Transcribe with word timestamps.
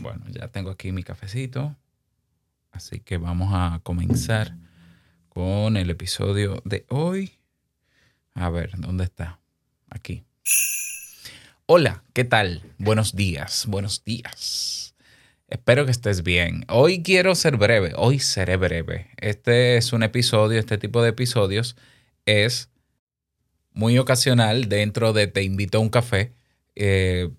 Bueno, 0.00 0.24
ya 0.30 0.48
tengo 0.48 0.70
aquí 0.70 0.92
mi 0.92 1.02
cafecito. 1.02 1.76
Así 2.72 3.00
que 3.00 3.18
vamos 3.18 3.50
a 3.52 3.80
comenzar 3.82 4.56
con 5.28 5.76
el 5.76 5.90
episodio 5.90 6.62
de 6.64 6.86
hoy. 6.88 7.32
A 8.32 8.48
ver, 8.48 8.72
¿dónde 8.78 9.04
está? 9.04 9.40
Aquí. 9.90 10.24
Hola, 11.66 12.02
¿qué 12.14 12.24
tal? 12.24 12.62
Buenos 12.78 13.14
días, 13.14 13.66
buenos 13.68 14.02
días. 14.02 14.94
Espero 15.48 15.84
que 15.84 15.90
estés 15.90 16.22
bien. 16.22 16.64
Hoy 16.68 17.02
quiero 17.02 17.34
ser 17.34 17.58
breve, 17.58 17.92
hoy 17.96 18.20
seré 18.20 18.56
breve. 18.56 19.10
Este 19.18 19.76
es 19.76 19.92
un 19.92 20.02
episodio, 20.02 20.58
este 20.58 20.78
tipo 20.78 21.02
de 21.02 21.10
episodios 21.10 21.76
es 22.24 22.70
muy 23.72 23.98
ocasional 23.98 24.68
dentro 24.68 25.12
de 25.12 25.26
Te 25.26 25.42
invito 25.42 25.78
a 25.78 25.80
un 25.82 25.90
café. 25.90 26.32
Eh, 26.74 27.30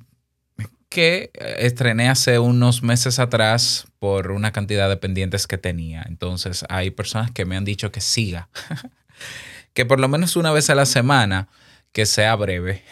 que 0.92 1.32
estrené 1.58 2.10
hace 2.10 2.38
unos 2.38 2.84
meses 2.84 3.18
atrás 3.18 3.88
por 3.98 4.32
una 4.32 4.52
cantidad 4.52 4.90
de 4.90 4.98
pendientes 4.98 5.48
que 5.48 5.58
tenía. 5.58 6.04
Entonces 6.06 6.66
hay 6.68 6.92
personas 6.92 7.32
que 7.32 7.46
me 7.46 7.56
han 7.56 7.64
dicho 7.64 7.94
que 7.94 8.02
siga, 8.02 8.50
que 9.74 9.86
por 9.86 10.02
lo 10.02 10.10
menos 10.10 10.36
una 10.36 10.52
vez 10.52 10.70
a 10.70 10.76
la 10.76 10.86
semana, 10.86 11.48
que 11.94 12.06
sea 12.06 12.36
breve. 12.36 12.84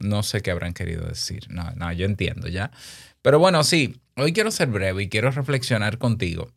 No 0.00 0.24
sé 0.24 0.42
qué 0.42 0.50
habrán 0.50 0.74
querido 0.74 1.06
decir. 1.06 1.44
No, 1.48 1.70
no, 1.76 1.92
yo 1.92 2.06
entiendo 2.06 2.48
ya. 2.48 2.72
Pero 3.22 3.38
bueno, 3.38 3.62
sí, 3.62 4.00
hoy 4.16 4.32
quiero 4.32 4.50
ser 4.50 4.68
breve 4.68 5.04
y 5.04 5.08
quiero 5.08 5.30
reflexionar 5.30 5.98
contigo 5.98 6.52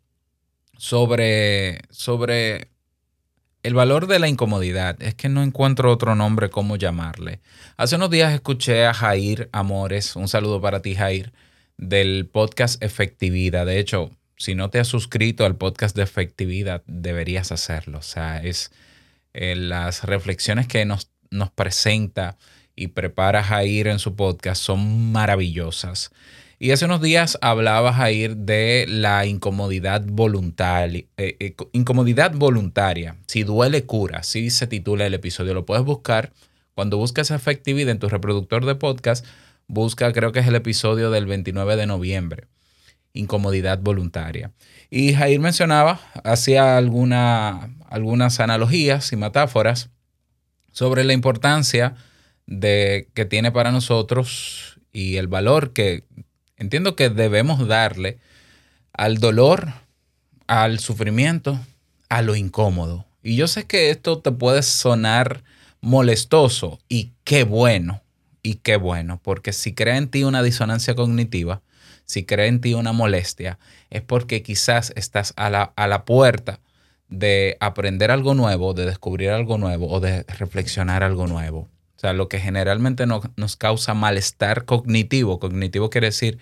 sobre, 0.79 1.81
sobre 1.91 2.69
el 3.63 3.73
valor 3.73 4.07
de 4.07 4.19
la 4.19 4.27
incomodidad 4.27 5.01
es 5.01 5.15
que 5.15 5.29
no 5.29 5.43
encuentro 5.43 5.91
otro 5.91 6.15
nombre 6.15 6.49
como 6.49 6.75
llamarle. 6.75 7.41
Hace 7.75 7.95
unos 7.95 8.09
días 8.09 8.33
escuché 8.33 8.85
a 8.85 8.93
Jair 8.93 9.49
Amores, 9.51 10.15
un 10.15 10.27
saludo 10.27 10.61
para 10.61 10.81
ti 10.81 10.95
Jair, 10.95 11.33
del 11.77 12.27
podcast 12.31 12.81
Efectividad. 12.83 13.65
De 13.65 13.79
hecho, 13.79 14.11
si 14.37 14.55
no 14.55 14.69
te 14.69 14.79
has 14.79 14.87
suscrito 14.87 15.45
al 15.45 15.55
podcast 15.55 15.95
de 15.95 16.03
Efectividad, 16.03 16.83
deberías 16.85 17.51
hacerlo. 17.51 17.99
O 17.99 18.03
sea, 18.03 18.41
es 18.43 18.71
eh, 19.33 19.55
las 19.55 20.03
reflexiones 20.03 20.67
que 20.67 20.85
nos, 20.85 21.11
nos 21.29 21.51
presenta 21.51 22.37
y 22.75 22.87
prepara 22.87 23.43
Jair 23.43 23.87
en 23.87 23.99
su 23.99 24.15
podcast 24.15 24.61
son 24.61 25.11
maravillosas. 25.11 26.11
Y 26.59 26.71
hace 26.71 26.85
unos 26.85 27.01
días 27.01 27.37
hablaba 27.41 27.93
Jair 27.93 28.35
de 28.35 28.85
la 28.87 29.27
incomodidad 29.27 30.03
voluntaria. 30.07 31.05
Eh, 31.17 31.35
eh, 31.39 31.55
incomodidad 31.71 32.33
voluntaria. 32.33 33.17
Si 33.27 33.43
duele, 33.43 33.85
cura. 33.85 34.19
Así 34.19 34.49
se 34.49 34.65
titula 34.65 35.05
el 35.05 35.13
episodio. 35.13 35.53
Lo 35.53 35.67
puedes 35.67 35.85
buscar. 35.85 36.33
Cuando 36.73 36.97
buscas 36.97 37.29
efectividad 37.29 37.91
en 37.91 37.99
tu 37.99 38.09
reproductor 38.09 38.65
de 38.65 38.73
podcast, 38.73 39.23
busca, 39.67 40.11
creo 40.13 40.31
que 40.31 40.39
es 40.39 40.47
el 40.47 40.55
episodio 40.55 41.11
del 41.11 41.27
29 41.27 41.75
de 41.75 41.85
noviembre. 41.85 42.47
Incomodidad 43.13 43.79
voluntaria. 43.79 44.51
Y 44.89 45.13
Jair 45.13 45.39
mencionaba, 45.39 45.99
hacía 46.23 46.77
alguna, 46.77 47.69
algunas 47.87 48.39
analogías 48.39 49.11
y 49.13 49.15
metáforas 49.15 49.91
sobre 50.71 51.03
la 51.03 51.13
importancia 51.13 51.95
de, 52.47 53.09
que 53.13 53.25
tiene 53.25 53.51
para 53.51 53.71
nosotros 53.71 54.79
y 54.91 55.17
el 55.17 55.27
valor 55.27 55.73
que 55.73 56.03
Entiendo 56.57 56.95
que 56.95 57.09
debemos 57.09 57.67
darle 57.67 58.17
al 58.93 59.19
dolor, 59.19 59.73
al 60.47 60.79
sufrimiento, 60.79 61.59
a 62.09 62.21
lo 62.21 62.35
incómodo. 62.35 63.05
Y 63.21 63.35
yo 63.35 63.47
sé 63.47 63.65
que 63.65 63.91
esto 63.91 64.19
te 64.19 64.31
puede 64.31 64.63
sonar 64.63 65.43
molestoso 65.81 66.79
y 66.89 67.11
qué 67.23 67.43
bueno, 67.43 68.01
y 68.41 68.55
qué 68.55 68.77
bueno, 68.77 69.19
porque 69.21 69.53
si 69.53 69.73
crea 69.73 69.97
en 69.97 70.09
ti 70.09 70.23
una 70.23 70.41
disonancia 70.41 70.95
cognitiva, 70.95 71.61
si 72.05 72.25
crea 72.25 72.47
en 72.47 72.61
ti 72.61 72.73
una 72.73 72.93
molestia, 72.93 73.59
es 73.89 74.01
porque 74.01 74.41
quizás 74.41 74.93
estás 74.95 75.33
a 75.35 75.49
la, 75.49 75.73
a 75.75 75.87
la 75.87 76.05
puerta 76.05 76.59
de 77.09 77.57
aprender 77.59 78.11
algo 78.11 78.33
nuevo, 78.33 78.73
de 78.73 78.85
descubrir 78.85 79.29
algo 79.29 79.57
nuevo 79.57 79.89
o 79.89 79.99
de 79.99 80.23
reflexionar 80.23 81.03
algo 81.03 81.27
nuevo. 81.27 81.67
O 81.97 81.99
sea, 81.99 82.13
lo 82.13 82.29
que 82.29 82.39
generalmente 82.39 83.05
nos 83.07 83.55
causa 83.55 83.95
malestar 83.95 84.65
cognitivo, 84.65 85.39
cognitivo 85.39 85.89
quiere 85.89 86.07
decir 86.07 86.37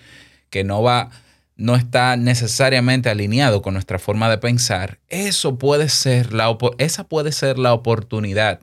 que 0.49 0.66
no 0.66 0.83
va, 0.83 1.11
no 1.55 1.77
está 1.77 2.17
necesariamente 2.17 3.09
alineado 3.09 3.61
con 3.61 3.73
nuestra 3.73 3.97
forma 3.97 4.29
de 4.29 4.38
pensar, 4.38 4.99
eso 5.07 5.57
puede 5.57 5.88
ser 5.88 6.33
la, 6.33 6.57
esa 6.77 7.05
puede 7.05 7.31
ser 7.31 7.57
la 7.57 7.73
oportunidad 7.73 8.59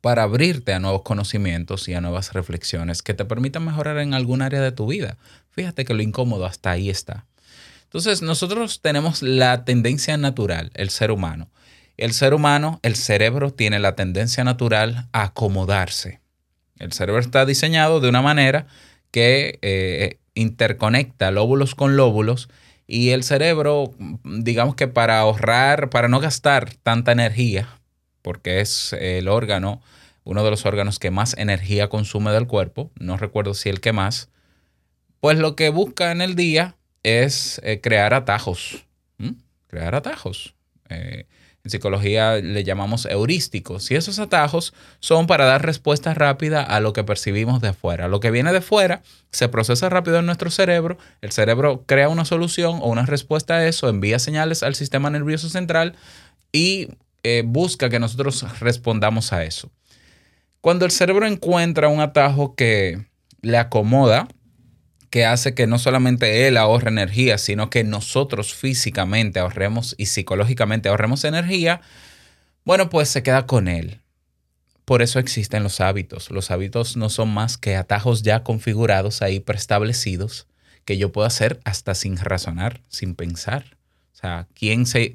para 0.00 0.22
abrirte 0.22 0.72
a 0.72 0.78
nuevos 0.78 1.02
conocimientos 1.02 1.88
y 1.88 1.94
a 1.94 2.00
nuevas 2.00 2.32
reflexiones 2.34 3.02
que 3.02 3.12
te 3.12 3.24
permitan 3.24 3.64
mejorar 3.64 3.98
en 3.98 4.14
algún 4.14 4.42
área 4.42 4.60
de 4.60 4.72
tu 4.72 4.86
vida. 4.86 5.18
Fíjate 5.50 5.84
que 5.84 5.94
lo 5.94 6.02
incómodo 6.02 6.46
hasta 6.46 6.70
ahí 6.70 6.88
está. 6.88 7.26
Entonces, 7.82 8.22
nosotros 8.22 8.80
tenemos 8.80 9.22
la 9.22 9.64
tendencia 9.64 10.16
natural, 10.16 10.70
el 10.74 10.90
ser 10.90 11.10
humano, 11.10 11.50
el 12.00 12.12
ser 12.12 12.34
humano, 12.34 12.80
el 12.82 12.96
cerebro 12.96 13.52
tiene 13.52 13.78
la 13.78 13.94
tendencia 13.94 14.44
natural 14.44 15.08
a 15.12 15.24
acomodarse. 15.24 16.20
El 16.78 16.92
cerebro 16.92 17.20
está 17.20 17.44
diseñado 17.44 18.00
de 18.00 18.08
una 18.08 18.22
manera 18.22 18.66
que 19.10 19.58
eh, 19.62 20.18
interconecta 20.34 21.30
lóbulos 21.30 21.74
con 21.74 21.96
lóbulos 21.96 22.48
y 22.86 23.10
el 23.10 23.22
cerebro, 23.22 23.94
digamos 24.24 24.74
que 24.74 24.88
para 24.88 25.20
ahorrar, 25.20 25.90
para 25.90 26.08
no 26.08 26.20
gastar 26.20 26.74
tanta 26.82 27.12
energía, 27.12 27.68
porque 28.22 28.60
es 28.60 28.94
el 28.94 29.28
órgano, 29.28 29.80
uno 30.24 30.42
de 30.42 30.50
los 30.50 30.66
órganos 30.66 30.98
que 30.98 31.10
más 31.10 31.36
energía 31.38 31.88
consume 31.88 32.32
del 32.32 32.46
cuerpo, 32.46 32.90
no 32.98 33.16
recuerdo 33.16 33.54
si 33.54 33.68
el 33.68 33.80
que 33.80 33.92
más, 33.92 34.28
pues 35.20 35.38
lo 35.38 35.54
que 35.54 35.68
busca 35.68 36.12
en 36.12 36.20
el 36.20 36.34
día 36.34 36.76
es 37.02 37.60
eh, 37.62 37.80
crear 37.80 38.14
atajos, 38.14 38.86
crear 39.68 39.94
atajos. 39.94 40.54
Eh, 40.88 41.26
en 41.64 41.70
psicología 41.70 42.36
le 42.36 42.64
llamamos 42.64 43.06
heurísticos. 43.06 43.90
Y 43.90 43.94
esos 43.94 44.18
atajos 44.18 44.72
son 45.00 45.26
para 45.26 45.44
dar 45.44 45.64
respuesta 45.64 46.14
rápida 46.14 46.62
a 46.62 46.80
lo 46.80 46.92
que 46.92 47.04
percibimos 47.04 47.60
de 47.60 47.68
afuera. 47.68 48.08
Lo 48.08 48.20
que 48.20 48.30
viene 48.30 48.52
de 48.52 48.60
fuera 48.60 49.02
se 49.30 49.48
procesa 49.48 49.88
rápido 49.88 50.18
en 50.18 50.26
nuestro 50.26 50.50
cerebro. 50.50 50.96
El 51.20 51.32
cerebro 51.32 51.84
crea 51.86 52.08
una 52.08 52.24
solución 52.24 52.78
o 52.82 52.88
una 52.88 53.06
respuesta 53.06 53.54
a 53.54 53.66
eso, 53.66 53.88
envía 53.88 54.18
señales 54.18 54.62
al 54.62 54.74
sistema 54.74 55.10
nervioso 55.10 55.48
central 55.48 55.94
y 56.52 56.88
eh, 57.22 57.42
busca 57.44 57.90
que 57.90 58.00
nosotros 58.00 58.44
respondamos 58.60 59.32
a 59.32 59.44
eso. 59.44 59.70
Cuando 60.60 60.84
el 60.84 60.90
cerebro 60.90 61.26
encuentra 61.26 61.88
un 61.88 62.00
atajo 62.00 62.54
que 62.54 63.06
le 63.42 63.58
acomoda, 63.58 64.28
que 65.10 65.24
hace 65.24 65.54
que 65.54 65.66
no 65.66 65.78
solamente 65.78 66.46
él 66.46 66.56
ahorre 66.56 66.88
energía, 66.88 67.36
sino 67.36 67.68
que 67.68 67.84
nosotros 67.84 68.54
físicamente 68.54 69.40
ahorremos 69.40 69.94
y 69.98 70.06
psicológicamente 70.06 70.88
ahorremos 70.88 71.24
energía, 71.24 71.80
bueno, 72.64 72.88
pues 72.88 73.08
se 73.08 73.22
queda 73.22 73.46
con 73.46 73.66
él. 73.68 74.00
Por 74.84 75.02
eso 75.02 75.18
existen 75.18 75.62
los 75.62 75.80
hábitos. 75.80 76.30
Los 76.30 76.50
hábitos 76.50 76.96
no 76.96 77.10
son 77.10 77.28
más 77.32 77.58
que 77.58 77.76
atajos 77.76 78.22
ya 78.22 78.42
configurados 78.42 79.22
ahí, 79.22 79.40
preestablecidos, 79.40 80.46
que 80.84 80.96
yo 80.96 81.12
puedo 81.12 81.26
hacer 81.26 81.60
hasta 81.64 81.94
sin 81.94 82.16
razonar, 82.16 82.80
sin 82.88 83.14
pensar. 83.14 83.76
O 84.12 84.18
sea, 84.20 84.48
¿quién, 84.54 84.86
se, 84.86 85.12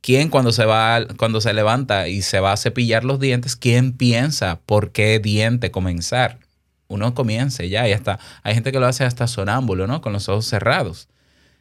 quién 0.00 0.28
cuando, 0.28 0.52
se 0.52 0.64
va, 0.66 1.06
cuando 1.16 1.40
se 1.40 1.54
levanta 1.54 2.08
y 2.08 2.22
se 2.22 2.38
va 2.38 2.52
a 2.52 2.56
cepillar 2.56 3.04
los 3.04 3.18
dientes, 3.18 3.56
quién 3.56 3.92
piensa 3.92 4.60
por 4.66 4.92
qué 4.92 5.18
diente 5.18 5.70
comenzar? 5.70 6.38
Uno 6.92 7.14
comience 7.14 7.68
ya 7.68 7.88
y 7.88 7.92
hasta 7.92 8.18
hay 8.42 8.54
gente 8.54 8.72
que 8.72 8.80
lo 8.80 8.86
hace 8.86 9.04
hasta 9.04 9.26
sonámbulo, 9.26 9.86
¿no? 9.86 10.00
Con 10.00 10.12
los 10.12 10.28
ojos 10.28 10.46
cerrados. 10.46 11.08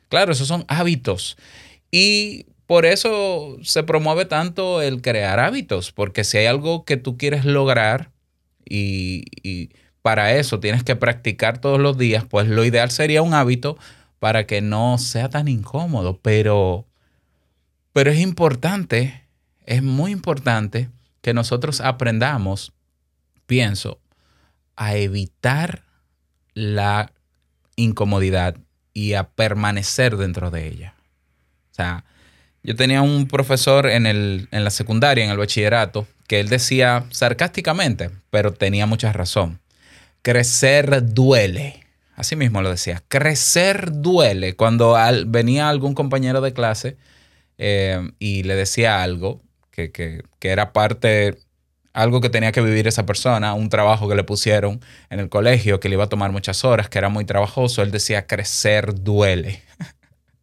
Claro, 0.10 0.34
esos 0.34 0.48
son 0.48 0.66
hábitos. 0.68 1.38
Y 1.90 2.46
por 2.68 2.86
eso 2.86 3.58
se 3.64 3.84
promueve 3.84 4.26
tanto 4.26 4.82
el 4.82 5.02
crear 5.02 5.40
hábitos, 5.40 5.92
porque 5.92 6.24
si 6.24 6.38
hay 6.38 6.46
algo 6.48 6.86
que 6.86 6.98
tú 6.98 7.18
quieres 7.18 7.46
lograr 7.46 8.12
y, 8.66 9.26
para 10.02 10.34
eso 10.36 10.60
tienes 10.60 10.84
que 10.84 10.96
practicar 10.96 11.60
todos 11.60 11.80
los 11.80 11.98
días, 11.98 12.26
pues 12.26 12.48
lo 12.48 12.66
ideal 12.66 12.90
sería 12.90 13.22
un 13.22 13.34
hábito 13.34 13.78
para 14.20 14.48
que 14.48 14.62
no 14.62 14.98
sea 14.98 15.30
tan 15.30 15.48
incómodo, 15.48 16.20
pero, 16.22 16.88
pero 17.94 18.12
es 18.12 18.20
importante, 18.20 19.28
es 19.66 19.84
muy 19.84 20.12
importante 20.12 20.90
que 21.22 21.34
nosotros 21.34 21.82
aprendamos, 21.82 22.74
pienso, 23.46 24.01
a 24.76 24.96
evitar 24.96 25.84
la 26.54 27.12
incomodidad 27.76 28.56
y 28.94 29.14
a 29.14 29.30
permanecer 29.30 30.18
dentro 30.18 30.52
de 30.52 30.68
ella. 30.68 30.96
O 31.72 31.76
sea, 31.76 32.04
yo 32.64 32.76
tenía 32.76 33.02
un 33.02 33.28
profesor 33.28 33.88
en, 33.88 34.06
el, 34.06 34.48
en 34.52 34.64
la 34.64 34.70
secundaria, 34.70 35.24
en 35.24 35.32
el 35.32 35.38
bachillerato, 35.38 36.08
que 36.28 36.40
él 36.40 36.50
decía 36.50 37.06
sarcásticamente, 37.10 38.12
pero 38.30 38.54
tenía 38.54 38.86
mucha 38.86 39.12
razón. 39.12 39.60
Crecer 40.22 41.14
duele. 41.14 41.86
Así 42.16 42.36
mismo 42.36 42.62
lo 42.62 42.70
decía. 42.70 43.02
Crecer 43.08 43.92
duele. 43.92 44.56
Cuando 44.56 44.96
venía 45.26 45.70
algún 45.70 45.96
compañero 45.96 46.42
de 46.42 46.54
clase 46.54 46.98
eh, 47.58 48.12
y 48.20 48.44
le 48.44 48.56
decía 48.56 49.02
algo 49.02 49.42
que, 49.72 49.92
que 49.92 50.24
era 50.42 50.74
parte 50.74 51.40
algo 51.94 52.22
que 52.22 52.30
tenía 52.30 52.52
que 52.52 52.62
vivir 52.62 52.88
esa 52.88 53.06
persona, 53.06 53.54
un 53.54 53.70
trabajo 53.70 54.08
que 54.08 54.16
le 54.16 54.24
pusieron 54.24 54.80
en 55.10 55.20
el 55.20 55.30
colegio 55.30 55.80
que 55.80 55.90
le 55.90 55.96
iba 55.96 56.06
a 56.06 56.10
tomar 56.10 56.32
muchas 56.32 56.64
horas, 56.64 56.90
que 56.90 56.98
era 56.98 57.10
muy 57.10 57.26
trabajoso. 57.26 57.82
Él 57.82 57.92
decía, 57.92 58.28
crecer 58.28 58.96
duele. 59.04 59.62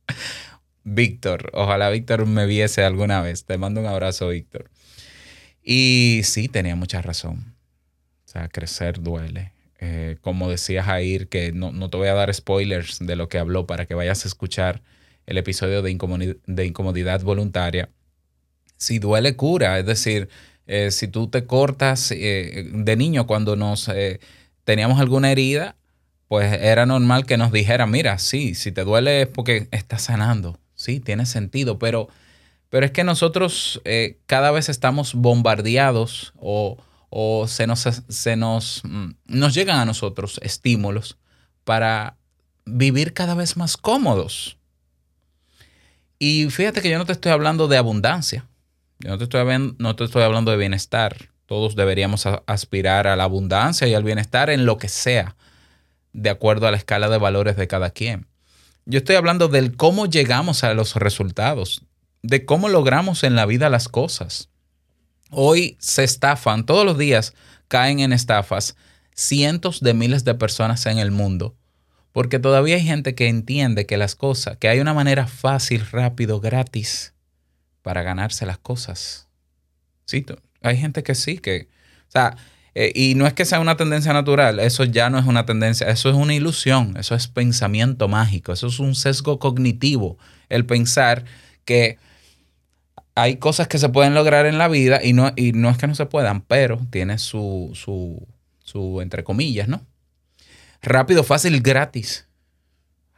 Víctor, 0.85 1.50
ojalá 1.55 1.91
Víctor 1.91 2.27
me 2.27 2.47
viese 2.47 2.85
alguna 2.85 3.21
vez. 3.23 3.45
Te 3.45 3.59
mando 3.59 3.81
un 3.81 3.87
abrazo, 3.87 4.29
Víctor. 4.29 4.71
Y 5.62 6.23
sí, 6.25 6.49
tenía 6.49 6.77
mucha 6.77 7.03
razón. 7.03 7.55
O 8.27 8.31
sea, 8.31 8.49
crecer 8.49 9.01
duele. 9.01 9.53
Eh, 9.81 10.17
como 10.23 10.51
decía 10.51 10.83
Jair, 10.83 11.29
que 11.29 11.53
no, 11.53 11.73
no, 11.73 11.89
te 11.89 11.97
voy 11.97 12.09
a 12.09 12.15
dar 12.15 12.33
spoilers 12.35 12.99
de 13.01 13.17
lo 13.17 13.29
que 13.29 13.39
habló 13.39 13.67
para 13.67 13.87
que 13.87 13.94
vayas 13.94 14.25
a 14.25 14.29
escuchar 14.29 14.83
el 15.27 15.39
episodio 15.39 15.83
de, 15.83 16.37
de 16.47 16.67
incomodidad 16.67 17.23
voluntaria. 17.23 17.91
Si 18.77 18.99
duele, 18.99 19.37
cura. 19.37 19.79
Es 19.79 19.87
decir, 19.87 20.29
eh, 20.69 20.91
si 20.93 21.09
tú 21.09 21.29
te 21.29 21.44
cortas 21.44 22.12
eh, 22.12 22.70
de 22.73 22.97
niño 22.97 23.26
cuando 23.26 23.56
nos 23.56 23.91
teníamos 24.65 25.00
alguna 25.00 25.32
herida, 25.32 25.76
pues 26.29 26.53
era 26.53 26.87
normal 26.87 27.26
que 27.26 27.37
nos 27.37 27.50
dijeran, 27.50 27.91
mira, 27.91 28.19
sí, 28.19 28.55
si 28.55 28.70
te 28.70 28.85
duele 28.85 29.23
es 29.23 29.29
porque 29.29 29.69
estás 29.73 30.03
sanando. 30.03 30.61
Sí, 30.75 31.00
tiene 31.00 31.26
sentido, 31.26 31.79
pero, 31.79 32.09
pero 32.69 32.87
es 32.87 32.93
que 32.93 33.03
nosotros 33.03 33.82
cada 34.26 34.53
vez 34.53 34.69
estamos 34.69 35.15
bombardeados 35.15 36.32
o 36.37 36.79
o 37.11 37.47
se 37.49 37.67
nos, 37.67 37.81
se 38.09 38.37
nos, 38.37 38.82
mm, 38.85 39.11
nos 39.26 39.55
llegan 39.55 39.79
a 39.79 39.85
nosotros 39.85 40.38
estímulos 40.43 41.17
para 41.65 42.17
vivir 42.65 43.15
cada 43.15 43.35
vez 43.35 43.56
más 43.56 43.76
cómodos. 43.76 44.59
Y 46.19 46.50
fíjate 46.50 46.82
que 46.82 46.91
yo 46.91 46.99
no 46.99 47.06
te 47.06 47.12
estoy 47.12 47.32
hablando 47.32 47.69
de 47.69 47.76
abundancia, 47.76 48.47
yo 49.00 49.11
no 49.11 49.19
te 49.19 49.25
estoy, 49.25 49.75
no 49.79 49.97
te 49.97 50.05
estoy 50.05 50.23
hablando 50.23 50.50
de 50.50 50.56
bienestar. 50.56 51.31
Todos 51.47 51.77
deberíamos 51.77 52.27
aspirar 52.47 53.06
a 53.06 53.17
la 53.17 53.25
abundancia 53.25 53.87
y 53.87 53.95
al 53.95 54.03
bienestar 54.03 54.50
en 54.50 54.67
lo 54.67 54.77
que 54.77 54.89
sea, 54.89 55.37
de 56.12 56.31
acuerdo 56.31 56.67
a 56.67 56.71
la 56.71 56.77
escala 56.77 57.09
de 57.09 57.19
valores 57.19 57.56
de 57.56 57.69
cada 57.69 57.91
quien. 57.91 58.27
Yo 58.87 58.99
estoy 58.99 59.17
hablando 59.17 59.49
del 59.49 59.77
cómo 59.77 60.06
llegamos 60.06 60.65
a 60.65 60.75
los 60.75 60.97
resultados, 60.97 61.83
de 62.23 62.45
cómo 62.45 62.69
logramos 62.69 63.23
en 63.23 63.37
la 63.37 63.47
vida 63.47 63.71
las 63.71 63.89
cosas. 63.89 64.50
Hoy 65.31 65.77
se 65.79 66.05
estafan, 66.05 66.67
todos 66.67 66.85
los 66.85 66.99
días 66.99 67.35
caen 67.69 68.01
en 68.01 68.12
estafas 68.12 68.77
cientos 69.15 69.81
de 69.81 69.94
miles 69.94 70.25
de 70.25 70.35
personas 70.35 70.87
en 70.87 70.99
el 70.99 71.11
mundo, 71.11 71.55
porque 72.12 72.39
todavía 72.39 72.77
hay 72.77 72.83
gente 72.83 73.15
que 73.15 73.29
entiende 73.29 73.87
que 73.87 73.97
las 73.97 74.17
cosas, 74.17 74.56
que 74.59 74.69
hay 74.69 74.81
una 74.81 74.94
manera 74.94 75.27
fácil, 75.27 75.87
rápido, 75.91 76.41
gratis 76.41 77.15
para 77.83 78.03
ganarse 78.03 78.47
las 78.47 78.59
cosas. 78.59 79.29
Sí, 80.05 80.25
hay 80.63 80.77
gente 80.77 81.03
que 81.03 81.15
sí, 81.15 81.39
que, 81.39 81.69
o 82.09 82.11
sea, 82.11 82.37
eh, 82.75 82.93
y 82.95 83.15
no 83.15 83.27
es 83.27 83.33
que 83.33 83.45
sea 83.45 83.61
una 83.61 83.77
tendencia 83.77 84.13
natural, 84.13 84.61
eso 84.61 84.85
ya 84.85 85.11
no 85.11 85.19
es 85.19 85.27
una 85.27 85.47
tendencia, 85.47 85.89
eso 85.89 86.09
es 86.11 86.15
una 86.15 86.35
ilusión, 86.35 86.97
eso 86.97 87.15
es 87.15 87.29
pensamiento 87.29 88.09
mágico, 88.09 88.53
eso 88.53 88.69
es 88.69 88.79
un 88.79 88.95
sesgo 88.95 89.39
cognitivo, 89.39 90.19
el 90.49 90.65
pensar 90.65 91.25
que 91.65 91.99
hay 93.15 93.37
cosas 93.37 93.67
que 93.67 93.79
se 93.79 93.89
pueden 93.89 94.15
lograr 94.15 94.47
en 94.47 94.59
la 94.59 94.69
vida 94.69 95.01
y 95.03 95.13
no, 95.13 95.33
y 95.35 95.53
no 95.53 95.71
es 95.71 95.77
que 95.77 95.89
no 95.89 95.95
se 95.95 96.07
puedan, 96.07 96.41
pero 96.41 96.81
tiene 96.91 97.19
su, 97.19 97.73
su, 97.75 98.27
su, 98.63 99.01
entre 99.01 99.25
comillas, 99.25 99.67
¿no? 99.67 99.85
Rápido, 100.83 101.25
fácil, 101.25 101.61
gratis. 101.61 102.29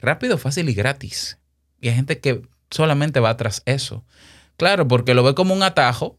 Rápido, 0.00 0.38
fácil 0.38 0.70
y 0.70 0.74
gratis. 0.74 1.36
Y 1.82 1.88
hay 1.88 1.96
gente 1.96 2.18
que 2.18 2.40
solamente 2.70 3.20
va 3.20 3.36
tras 3.36 3.62
eso. 3.66 4.04
Claro, 4.60 4.86
porque 4.86 5.14
lo 5.14 5.22
ve 5.22 5.34
como 5.34 5.54
un 5.54 5.62
atajo, 5.62 6.18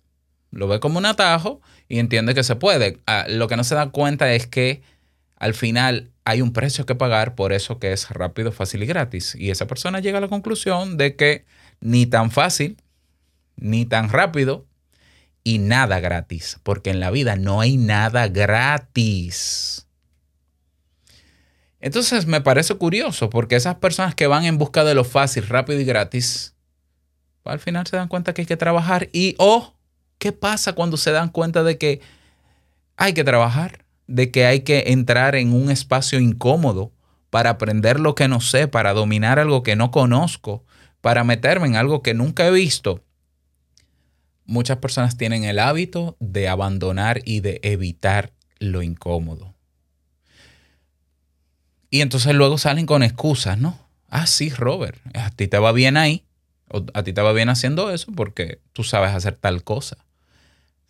lo 0.49 0.67
ve 0.67 0.79
como 0.79 0.97
un 0.97 1.05
atajo 1.05 1.61
y 1.87 1.99
entiende 1.99 2.33
que 2.33 2.41
se 2.41 2.55
puede. 2.55 2.97
Ah, 3.05 3.25
lo 3.29 3.47
que 3.47 3.55
no 3.55 3.63
se 3.63 3.75
da 3.75 3.91
cuenta 3.91 4.33
es 4.33 4.47
que 4.47 4.81
al 5.35 5.53
final 5.53 6.09
hay 6.25 6.41
un 6.41 6.51
precio 6.51 6.87
que 6.87 6.95
pagar 6.95 7.35
por 7.35 7.53
eso 7.53 7.77
que 7.77 7.91
es 7.93 8.09
rápido, 8.09 8.51
fácil 8.51 8.81
y 8.81 8.87
gratis. 8.87 9.35
Y 9.35 9.51
esa 9.51 9.67
persona 9.67 9.99
llega 9.99 10.17
a 10.17 10.21
la 10.21 10.27
conclusión 10.27 10.97
de 10.97 11.15
que 11.15 11.45
ni 11.81 12.07
tan 12.07 12.31
fácil 12.31 12.77
ni 13.57 13.85
tan 13.85 14.09
rápido 14.09 14.65
y 15.43 15.59
nada 15.59 15.99
gratis, 15.99 16.59
porque 16.63 16.89
en 16.89 16.99
la 16.99 17.11
vida 17.11 17.35
no 17.35 17.61
hay 17.61 17.77
nada 17.77 18.27
gratis. 18.27 19.85
Entonces 21.79 22.25
me 22.25 22.41
parece 22.41 22.73
curioso, 22.73 23.29
porque 23.29 23.55
esas 23.55 23.75
personas 23.75 24.15
que 24.15 24.25
van 24.25 24.45
en 24.45 24.57
busca 24.57 24.83
de 24.83 24.95
lo 24.95 25.03
fácil, 25.03 25.47
rápido 25.47 25.79
y 25.79 25.85
gratis, 25.85 26.55
al 27.43 27.59
final 27.59 27.87
se 27.87 27.95
dan 27.97 28.07
cuenta 28.07 28.33
que 28.33 28.41
hay 28.41 28.45
que 28.45 28.57
trabajar 28.57 29.09
y, 29.11 29.35
oh, 29.37 29.73
¿qué 30.17 30.31
pasa 30.31 30.73
cuando 30.73 30.97
se 30.97 31.11
dan 31.11 31.29
cuenta 31.29 31.63
de 31.63 31.77
que 31.77 32.01
hay 32.97 33.13
que 33.13 33.23
trabajar? 33.23 33.85
De 34.07 34.31
que 34.31 34.45
hay 34.45 34.61
que 34.61 34.85
entrar 34.87 35.35
en 35.35 35.53
un 35.53 35.71
espacio 35.71 36.19
incómodo 36.19 36.91
para 37.29 37.51
aprender 37.51 37.99
lo 37.99 38.15
que 38.15 38.27
no 38.27 38.41
sé, 38.41 38.67
para 38.67 38.93
dominar 38.93 39.39
algo 39.39 39.63
que 39.63 39.75
no 39.75 39.91
conozco, 39.91 40.65
para 40.99 41.23
meterme 41.23 41.67
en 41.67 41.75
algo 41.75 42.01
que 42.01 42.13
nunca 42.13 42.45
he 42.47 42.51
visto 42.51 43.01
muchas 44.51 44.77
personas 44.77 45.17
tienen 45.17 45.45
el 45.45 45.59
hábito 45.59 46.17
de 46.19 46.49
abandonar 46.49 47.21
y 47.23 47.39
de 47.39 47.59
evitar 47.63 48.33
lo 48.59 48.81
incómodo. 48.81 49.55
Y 51.89 52.01
entonces 52.01 52.33
luego 52.35 52.57
salen 52.57 52.85
con 52.85 53.01
excusas, 53.01 53.57
¿no? 53.57 53.79
Ah, 54.09 54.27
sí, 54.27 54.49
Robert, 54.49 54.99
a 55.13 55.29
ti 55.31 55.47
te 55.47 55.57
va 55.57 55.71
bien 55.71 55.95
ahí, 55.95 56.25
a 56.93 57.03
ti 57.03 57.13
te 57.13 57.21
va 57.21 57.33
bien 57.33 57.49
haciendo 57.49 57.91
eso 57.91 58.11
porque 58.15 58.61
tú 58.73 58.83
sabes 58.83 59.11
hacer 59.11 59.35
tal 59.35 59.63
cosa. 59.63 59.97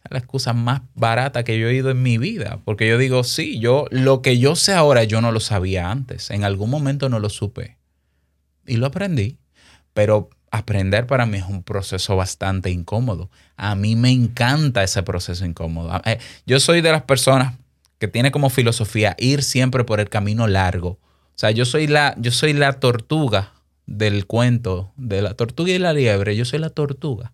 Es 0.03 0.11
la 0.11 0.17
excusa 0.17 0.53
más 0.53 0.81
barata 0.95 1.43
que 1.43 1.59
yo 1.59 1.67
he 1.67 1.71
oído 1.71 1.91
en 1.91 2.01
mi 2.01 2.17
vida, 2.17 2.59
porque 2.65 2.87
yo 2.87 2.97
digo, 2.97 3.23
sí, 3.23 3.59
yo 3.59 3.85
lo 3.91 4.21
que 4.21 4.39
yo 4.39 4.55
sé 4.55 4.73
ahora 4.73 5.03
yo 5.03 5.21
no 5.21 5.31
lo 5.31 5.39
sabía 5.39 5.91
antes, 5.91 6.31
en 6.31 6.43
algún 6.43 6.69
momento 6.69 7.07
no 7.07 7.19
lo 7.19 7.29
supe 7.29 7.77
y 8.65 8.77
lo 8.77 8.87
aprendí, 8.87 9.37
pero 9.93 10.29
aprender 10.51 11.07
para 11.07 11.25
mí 11.25 11.37
es 11.37 11.45
un 11.45 11.63
proceso 11.63 12.15
bastante 12.15 12.69
incómodo. 12.69 13.29
A 13.55 13.75
mí 13.75 13.95
me 13.95 14.11
encanta 14.11 14.83
ese 14.83 15.03
proceso 15.03 15.45
incómodo. 15.45 16.01
Eh, 16.05 16.19
yo 16.45 16.59
soy 16.59 16.81
de 16.81 16.91
las 16.91 17.03
personas 17.03 17.55
que 17.99 18.07
tiene 18.07 18.31
como 18.31 18.49
filosofía 18.49 19.15
ir 19.19 19.43
siempre 19.43 19.83
por 19.83 19.99
el 19.99 20.09
camino 20.09 20.47
largo. 20.47 20.89
O 20.89 21.37
sea, 21.41 21.51
yo 21.51 21.65
soy 21.65 21.87
la, 21.87 22.15
yo 22.17 22.31
soy 22.31 22.53
la 22.53 22.73
tortuga 22.73 23.53
del 23.85 24.25
cuento 24.25 24.93
de 24.95 25.21
la 25.21 25.33
tortuga 25.33 25.71
y 25.71 25.79
la 25.79 25.93
liebre. 25.93 26.35
Yo 26.35 26.45
soy 26.45 26.59
la 26.59 26.69
tortuga. 26.69 27.33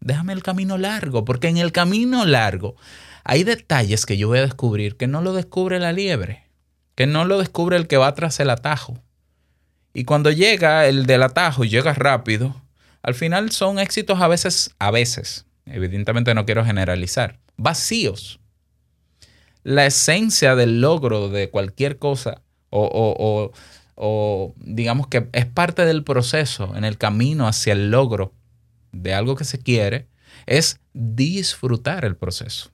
Déjame 0.00 0.32
el 0.34 0.42
camino 0.42 0.76
largo, 0.76 1.24
porque 1.24 1.48
en 1.48 1.56
el 1.56 1.72
camino 1.72 2.24
largo 2.26 2.76
hay 3.24 3.42
detalles 3.42 4.04
que 4.04 4.18
yo 4.18 4.28
voy 4.28 4.38
a 4.38 4.42
descubrir 4.42 4.96
que 4.96 5.06
no 5.06 5.22
lo 5.22 5.32
descubre 5.32 5.80
la 5.80 5.92
liebre, 5.92 6.44
que 6.94 7.06
no 7.06 7.24
lo 7.24 7.38
descubre 7.38 7.76
el 7.76 7.86
que 7.86 7.96
va 7.96 8.14
tras 8.14 8.38
el 8.38 8.50
atajo. 8.50 9.02
Y 9.94 10.04
cuando 10.04 10.30
llega 10.30 10.86
el 10.86 11.06
del 11.06 11.22
atajo 11.22 11.64
y 11.64 11.70
llega 11.70 11.94
rápido, 11.94 12.60
al 13.02 13.14
final 13.14 13.50
son 13.50 13.78
éxitos 13.78 14.20
a 14.20 14.28
veces, 14.28 14.74
a 14.78 14.90
veces, 14.90 15.46
evidentemente 15.64 16.34
no 16.34 16.44
quiero 16.44 16.64
generalizar, 16.64 17.38
vacíos. 17.56 18.40
La 19.62 19.86
esencia 19.86 20.54
del 20.54 20.82
logro 20.82 21.30
de 21.30 21.48
cualquier 21.48 21.98
cosa 21.98 22.42
o, 22.68 22.90
o 22.92 23.52
digamos 24.56 25.06
que 25.06 25.28
es 25.32 25.46
parte 25.46 25.84
del 25.84 26.04
proceso 26.04 26.74
en 26.76 26.84
el 26.84 26.98
camino 26.98 27.46
hacia 27.46 27.72
el 27.72 27.90
logro 27.90 28.32
de 28.92 29.14
algo 29.14 29.36
que 29.36 29.44
se 29.44 29.58
quiere, 29.58 30.08
es 30.46 30.80
disfrutar 30.92 32.04
el 32.04 32.16
proceso. 32.16 32.70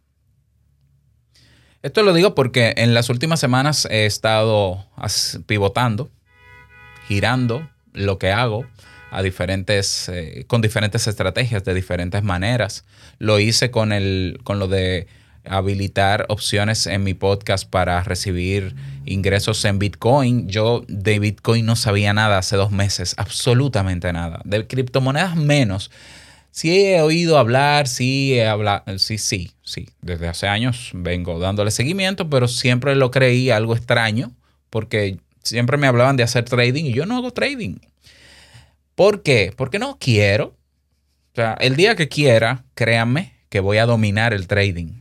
Esto 1.83 2.03
lo 2.03 2.13
digo 2.13 2.35
porque 2.35 2.75
en 2.77 2.93
las 2.95 3.09
últimas 3.09 3.41
semanas 3.41 3.87
he 3.91 4.05
estado 4.05 4.87
pivotando 5.47 6.11
girando 7.11 7.69
lo 7.93 8.21
que 8.21 8.31
hago 8.31 8.65
a 9.11 9.21
diferentes, 9.21 10.09
eh, 10.09 10.45
con 10.47 10.61
diferentes 10.61 11.09
estrategias, 11.09 11.65
de 11.65 11.75
diferentes 11.75 12.23
maneras. 12.23 12.85
Lo 13.19 13.41
hice 13.41 13.73
con, 13.73 13.93
el, 13.93 14.39
con 14.45 14.61
lo 14.61 14.69
de 14.69 15.09
habilitar 15.51 16.27
opciones 16.29 16.87
en 16.87 17.03
mi 17.03 17.13
podcast 17.13 17.69
para 17.69 18.03
recibir 18.05 18.77
ingresos 19.05 19.65
en 19.65 19.81
Bitcoin. 19.81 20.49
Yo 20.49 20.85
de 20.87 21.19
Bitcoin 21.19 21.67
no 21.67 21.75
sabía 21.75 22.15
nada 22.15 22.39
hace 22.39 22.57
dos 22.57 22.71
meses, 22.71 23.15
absolutamente 23.19 24.13
nada. 24.13 24.41
De 24.45 24.67
criptomonedas 24.67 25.35
menos. 25.37 25.91
Sí 26.53 26.85
he 26.85 27.03
oído 27.03 27.37
hablar, 27.37 27.89
sí 27.89 28.35
he 28.35 28.47
hablado, 28.47 28.99
sí, 28.99 29.19
sí, 29.19 29.51
sí. 29.63 29.89
Desde 30.03 30.29
hace 30.29 30.47
años 30.47 30.91
vengo 30.95 31.39
dándole 31.39 31.71
seguimiento, 31.73 32.31
pero 32.31 32.49
siempre 32.49 32.95
lo 32.95 33.11
creí 33.11 33.51
algo 33.51 33.75
extraño 33.75 34.33
porque 34.69 35.19
siempre 35.43 35.77
me 35.77 35.89
hablaban 35.89 36.17
de 36.17 36.23
hacer 36.23 36.45
trading 36.45 36.85
y 36.85 36.93
yo 36.93 37.07
no 37.07 37.17
hago 37.17 37.33
trading. 37.33 37.77
¿Por 38.95 39.23
qué? 39.23 39.53
Porque 39.57 39.79
no 39.79 39.99
quiero. 39.99 40.57
O 41.33 41.37
sea, 41.37 41.55
el 41.61 41.75
día 41.75 41.97
que 41.97 42.09
quiera, 42.09 42.65
créanme 42.75 43.33
que 43.49 43.61
voy 43.61 43.79
a 43.79 43.87
dominar 43.87 44.33
el 44.33 44.47
trading. 44.47 45.00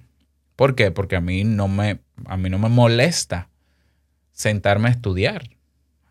¿Por 0.60 0.75
qué? 0.75 0.92
Porque 0.92 1.16
a 1.16 1.22
mí 1.22 1.46
no 1.46 1.70
me, 1.70 2.01
a 2.25 2.36
mí 2.36 2.50
no 2.50 2.60
me 2.60 2.68
molesta 2.68 3.48
sentarme 4.34 4.89
a 4.89 4.92
estudiar. 4.92 5.51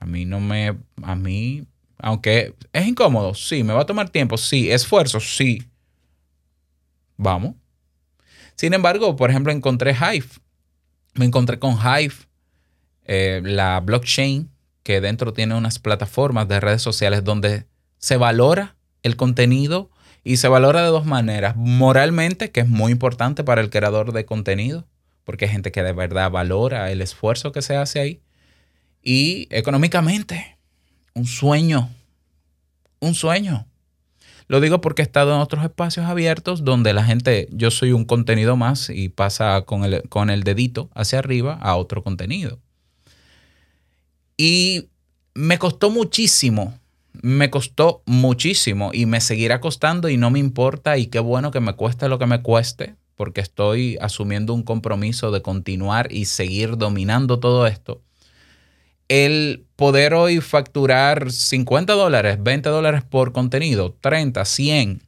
A 0.00 0.07
mí 0.07 0.25
no 0.25 0.40
me, 0.40 0.75
a 1.02 1.14
mí, 1.17 1.67
aunque 1.99 2.55
es 2.73 2.87
incómodo, 2.87 3.35
sí, 3.35 3.62
me 3.62 3.75
va 3.75 3.83
a 3.83 3.87
tomar 3.87 4.09
tiempo, 4.09 4.38
sí, 4.38 4.71
esfuerzo, 4.71 5.21
sí. 5.21 5.69
Vamos. 7.19 7.57
Sin 8.55 8.73
embargo, 8.73 9.17
por 9.17 9.28
ejemplo, 9.28 9.52
encontré 9.52 9.93
Hive. 9.93 10.28
Me 11.12 11.26
encontré 11.26 11.59
con 11.59 11.75
Hive, 11.75 12.14
eh, 13.05 13.43
la 13.45 13.81
blockchain, 13.81 14.50
que 14.83 15.02
dentro 15.02 15.35
tiene 15.35 15.57
unas 15.57 15.78
plataformas 15.78 16.49
de 16.49 16.59
redes 16.59 16.81
sociales 16.81 17.23
donde 17.23 17.67
se 17.99 18.17
valora 18.17 18.76
el 19.02 19.14
contenido 19.14 19.90
y 20.28 20.37
se 20.37 20.49
valora 20.49 20.82
de 20.82 20.88
dos 20.88 21.06
maneras. 21.06 21.56
Moralmente, 21.56 22.50
que 22.50 22.61
es 22.61 22.68
muy 22.68 22.92
importante 22.92 23.44
para 23.44 23.62
el 23.62 23.70
creador 23.70 24.12
de 24.12 24.26
contenido, 24.26 24.87
porque 25.25 25.47
hay 25.47 25.50
gente 25.50 25.73
que 25.73 25.82
de 25.82 25.94
verdad 25.94 26.30
valora 26.30 26.90
el 26.90 27.00
esfuerzo 27.00 27.50
que 27.50 27.62
se 27.62 27.76
hace 27.76 27.99
ahí. 27.99 28.20
Y 29.02 29.49
económicamente, 29.49 30.58
un 31.14 31.25
sueño, 31.25 31.88
un 33.00 33.14
sueño. 33.14 33.66
Lo 34.49 34.61
digo 34.61 34.82
porque 34.82 35.00
he 35.00 35.06
estado 35.06 35.35
en 35.35 35.40
otros 35.40 35.64
espacios 35.64 36.04
abiertos 36.04 36.62
donde 36.62 36.92
la 36.92 37.04
gente, 37.04 37.49
yo 37.50 37.70
soy 37.70 37.92
un 37.92 38.04
contenido 38.04 38.54
más 38.54 38.90
y 38.90 39.08
pasa 39.08 39.62
con 39.62 39.82
el, 39.85 40.06
con 40.11 40.28
el 40.28 40.42
dedito 40.42 40.90
hacia 40.94 41.20
arriba 41.20 41.54
a 41.54 41.75
otro 41.76 42.04
contenido. 42.04 42.58
Y 44.37 44.90
me 45.32 45.58
costó 45.58 45.88
muchísimo, 45.88 46.78
me 47.22 47.50
costó 47.50 48.02
muchísimo 48.06 48.90
y 48.92 49.06
me 49.06 49.20
seguirá 49.20 49.60
costando 49.60 50.08
y 50.08 50.16
no 50.16 50.30
me 50.30 50.38
importa 50.38 50.98
y 50.98 51.06
qué 51.06 51.20
bueno 51.20 51.50
que 51.50 51.60
me 51.60 51.75
cueste 51.75 52.08
lo 52.08 52.18
que 52.18 52.26
me 52.26 52.42
cueste, 52.42 52.96
porque 53.16 53.40
estoy 53.40 53.98
asumiendo 54.00 54.54
un 54.54 54.62
compromiso 54.62 55.30
de 55.30 55.42
continuar 55.42 56.12
y 56.12 56.26
seguir 56.26 56.76
dominando 56.76 57.40
todo 57.40 57.66
esto 57.66 58.02
el 59.08 59.64
poder 59.76 60.14
hoy 60.14 60.40
facturar 60.40 61.32
50 61.32 61.94
dólares, 61.94 62.38
20 62.40 62.68
dólares 62.68 63.02
por 63.02 63.32
contenido, 63.32 63.96
30, 64.00 64.44
100. 64.44 65.02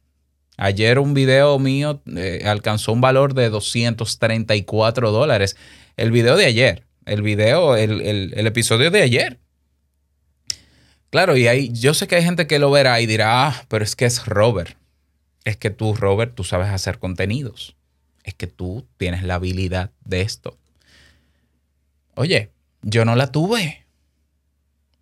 Ayer 0.57 0.99
un 0.99 1.13
video 1.13 1.57
mío 1.59 2.01
eh, 2.15 2.43
alcanzó 2.45 2.93
un 2.93 3.01
valor 3.01 3.33
de 3.33 3.49
234 3.49 5.11
dólares. 5.11 5.55
El 5.97 6.11
video 6.11 6.35
de 6.35 6.45
ayer, 6.45 6.83
el 7.05 7.21
video, 7.21 7.75
el, 7.75 8.01
el, 8.01 8.47
episodio 8.47 8.91
de 8.91 9.01
ayer. 9.01 9.39
Claro, 11.11 11.35
y 11.35 11.47
ahí 11.47 11.69
yo 11.73 11.93
sé 11.93 12.07
que 12.07 12.15
hay 12.15 12.23
gente 12.23 12.47
que 12.47 12.57
lo 12.57 12.71
verá 12.71 13.01
y 13.01 13.05
dirá, 13.05 13.47
ah, 13.47 13.65
pero 13.67 13.83
es 13.83 13.95
que 13.97 14.05
es 14.05 14.25
Robert. 14.25 14.77
Es 15.43 15.57
que 15.57 15.69
tú, 15.69 15.93
Robert, 15.93 16.33
tú 16.35 16.45
sabes 16.45 16.69
hacer 16.69 16.99
contenidos. 16.99 17.75
Es 18.23 18.33
que 18.33 18.47
tú 18.47 18.87
tienes 18.97 19.23
la 19.23 19.35
habilidad 19.35 19.91
de 20.05 20.21
esto. 20.21 20.57
Oye, 22.15 22.51
yo 22.81 23.03
no 23.03 23.15
la 23.15 23.27
tuve. 23.27 23.85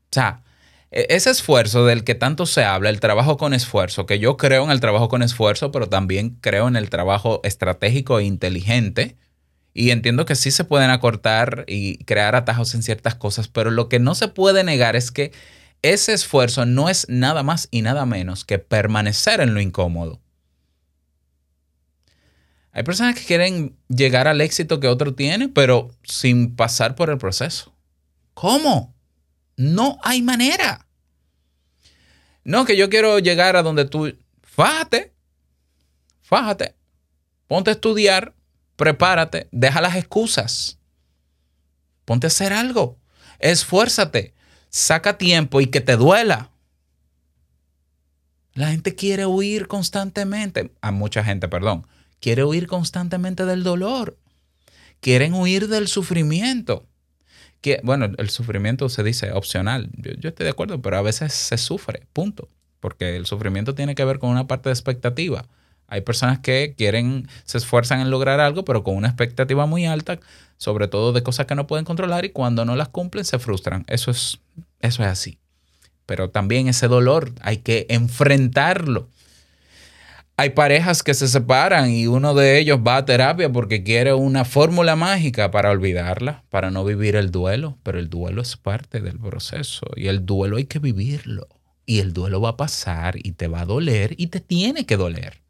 O 0.05 0.13
sea, 0.13 0.41
e-, 0.89 1.05
ese 1.09 1.29
esfuerzo 1.29 1.85
del 1.85 2.03
que 2.03 2.15
tanto 2.15 2.47
se 2.47 2.63
habla, 2.63 2.89
el 2.89 2.99
trabajo 2.99 3.37
con 3.37 3.53
esfuerzo, 3.53 4.07
que 4.07 4.17
yo 4.17 4.35
creo 4.35 4.63
en 4.63 4.71
el 4.71 4.79
trabajo 4.79 5.09
con 5.09 5.21
esfuerzo, 5.21 5.71
pero 5.71 5.89
también 5.89 6.37
creo 6.41 6.67
en 6.67 6.75
el 6.75 6.89
trabajo 6.89 7.41
estratégico 7.43 8.19
e 8.19 8.23
inteligente. 8.23 9.15
Y 9.75 9.91
entiendo 9.91 10.25
que 10.25 10.35
sí 10.35 10.49
se 10.49 10.63
pueden 10.63 10.89
acortar 10.89 11.65
y 11.67 12.03
crear 12.05 12.35
atajos 12.35 12.73
en 12.73 12.81
ciertas 12.81 13.13
cosas, 13.13 13.47
pero 13.47 13.69
lo 13.69 13.87
que 13.89 13.99
no 13.99 14.15
se 14.15 14.27
puede 14.27 14.63
negar 14.63 14.95
es 14.95 15.11
que 15.11 15.31
ese 15.81 16.13
esfuerzo 16.13 16.65
no 16.65 16.89
es 16.89 17.07
nada 17.09 17.43
más 17.43 17.67
y 17.71 17.81
nada 17.81 18.05
menos 18.05 18.45
que 18.45 18.59
permanecer 18.59 19.39
en 19.41 19.53
lo 19.53 19.61
incómodo. 19.61 20.21
Hay 22.71 22.83
personas 22.83 23.15
que 23.15 23.25
quieren 23.25 23.77
llegar 23.87 24.27
al 24.27 24.41
éxito 24.41 24.79
que 24.79 24.87
otro 24.87 25.15
tiene, 25.15 25.49
pero 25.49 25.91
sin 26.03 26.55
pasar 26.55 26.95
por 26.95 27.09
el 27.09 27.17
proceso. 27.17 27.73
¿Cómo? 28.33 28.95
No 29.57 29.97
hay 30.03 30.21
manera. 30.21 30.87
No, 32.43 32.65
que 32.65 32.77
yo 32.77 32.89
quiero 32.89 33.19
llegar 33.19 33.55
a 33.55 33.63
donde 33.63 33.85
tú. 33.85 34.15
Fájate. 34.41 35.13
Fájate. 36.21 36.75
Ponte 37.47 37.71
a 37.71 37.73
estudiar. 37.73 38.33
Prepárate. 38.75 39.49
Deja 39.51 39.81
las 39.81 39.95
excusas. 39.95 40.79
Ponte 42.05 42.27
a 42.27 42.29
hacer 42.29 42.53
algo. 42.53 42.97
Esfuérzate. 43.39 44.33
Saca 44.69 45.17
tiempo 45.17 45.61
y 45.61 45.67
que 45.67 45.81
te 45.81 45.97
duela. 45.97 46.51
La 48.53 48.69
gente 48.69 48.95
quiere 48.95 49.25
huir 49.25 49.67
constantemente. 49.67 50.71
A 50.81 50.91
mucha 50.91 51.23
gente, 51.23 51.47
perdón. 51.47 51.87
Quiere 52.19 52.43
huir 52.43 52.67
constantemente 52.67 53.45
del 53.45 53.63
dolor. 53.63 54.17
Quieren 54.99 55.33
huir 55.33 55.67
del 55.67 55.87
sufrimiento 55.87 56.85
que, 57.61 57.81
bueno, 57.83 58.09
el 58.17 58.29
sufrimiento 58.29 58.89
se 58.89 59.03
dice 59.03 59.31
opcional. 59.31 59.89
Yo, 59.93 60.29
estoy 60.29 60.45
de 60.45 60.51
acuerdo, 60.51 60.81
pero 60.81 60.97
a 60.97 61.01
veces 61.01 61.33
se 61.33 61.57
sufre, 61.57 62.07
punto. 62.13 62.47
Porque 62.79 63.17
el 63.17 63.25
sufrimiento 63.25 63.75
tiene 63.75 63.95
que 63.95 64.05
ver 64.05 64.19
con 64.19 64.29
una 64.29 64.47
parte 64.47 64.69
de 64.69 64.73
expectativa. 64.73 65.45
Hay 65.87 66.01
personas 66.01 66.39
que 66.39 66.75
quieren, 66.77 67.27
se 67.43 67.57
esfuerzan 67.57 67.99
en 67.99 68.11
lograr 68.11 68.39
algo, 68.39 68.63
pero 68.63 68.83
con 68.83 68.95
una 68.95 69.07
expectativa 69.07 69.65
muy 69.65 69.85
alta, 69.85 70.19
sobre 70.57 70.87
todo 70.87 71.11
de 71.11 71.23
cosas 71.23 71.47
que 71.47 71.55
no 71.55 71.67
pueden 71.67 71.83
controlar, 71.83 72.25
y 72.25 72.29
cuando 72.29 72.63
no 72.63 72.75
las 72.75 72.89
cumplen 72.89 73.25
se 73.25 73.39
frustran. 73.39 73.85
Eso 73.87 74.11
es, 74.11 74.39
eso 74.79 75.03
es 75.03 75.09
así. 75.09 75.39
Pero 76.05 76.29
también 76.29 76.67
ese 76.67 76.87
dolor 76.87 77.33
hay 77.41 77.57
que 77.57 77.85
enfrentarlo 77.89 79.09
hay 80.39 80.51
parejas 80.51 81.03
que 81.03 81.13
se 81.15 81.27
separan 81.27 81.91
y 81.91 82.07
uno 82.07 82.33
de 82.33 82.59
ellos 82.59 82.79
va 82.79 82.95
a 82.95 83.03
terapia 83.03 83.51
porque 83.51 83.83
quiere 83.83 84.13
una 84.13 84.45
fórmula 84.45 84.95
mágica 84.95 85.51
para 85.51 85.69
olvidarla, 85.69 86.45
para 86.49 86.71
no 86.71 86.85
vivir 86.85 87.17
el 87.17 87.29
duelo, 87.29 87.77
pero 87.83 87.99
el 87.99 88.09
duelo 88.09 88.41
es 88.41 88.55
parte 88.55 89.01
del 89.01 89.19
proceso 89.19 89.87
y 89.97 90.07
el 90.07 90.25
duelo 90.25 90.55
hay 90.55 90.63
que 90.63 90.79
vivirlo 90.79 91.45
y 91.85 91.99
el 91.99 92.13
duelo 92.13 92.39
va 92.39 92.51
a 92.51 92.55
pasar 92.55 93.17
y 93.21 93.33
te 93.33 93.49
va 93.49 93.59
a 93.59 93.65
doler 93.65 94.15
y 94.15 94.27
te 94.27 94.39
tiene 94.39 94.85
que 94.85 94.95
doler. 94.95 95.41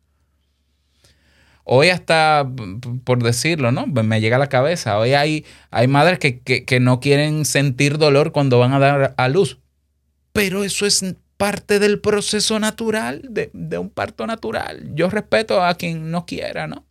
Hoy 1.71 1.89
hasta, 1.89 2.49
por 3.03 3.21
decirlo, 3.21 3.71
¿no? 3.71 3.85
Me 3.85 4.21
llega 4.21 4.37
a 4.37 4.39
la 4.39 4.49
cabeza, 4.49 4.97
hoy 4.97 5.13
hay, 5.13 5.45
hay 5.69 5.87
madres 5.87 6.17
que, 6.17 6.41
que 6.41 6.79
no 6.79 6.99
quieren 6.99 7.45
sentir 7.45 7.99
dolor 7.99 8.31
cuando 8.31 8.57
van 8.57 8.73
a 8.73 8.79
dar 8.79 9.13
a 9.17 9.27
luz, 9.27 9.59
pero 10.33 10.63
eso 10.63 10.85
es 10.85 11.03
parte 11.39 11.79
del 11.79 12.01
proceso 12.01 12.59
natural, 12.59 13.21
de, 13.29 13.77
un 13.77 13.89
parto 13.89 14.27
natural. 14.27 14.91
Yo 14.93 15.09
respeto 15.09 15.63
a 15.63 15.73
quien 15.75 16.11
no 16.11 16.25
quiera, 16.25 16.67
¿no? 16.67 16.85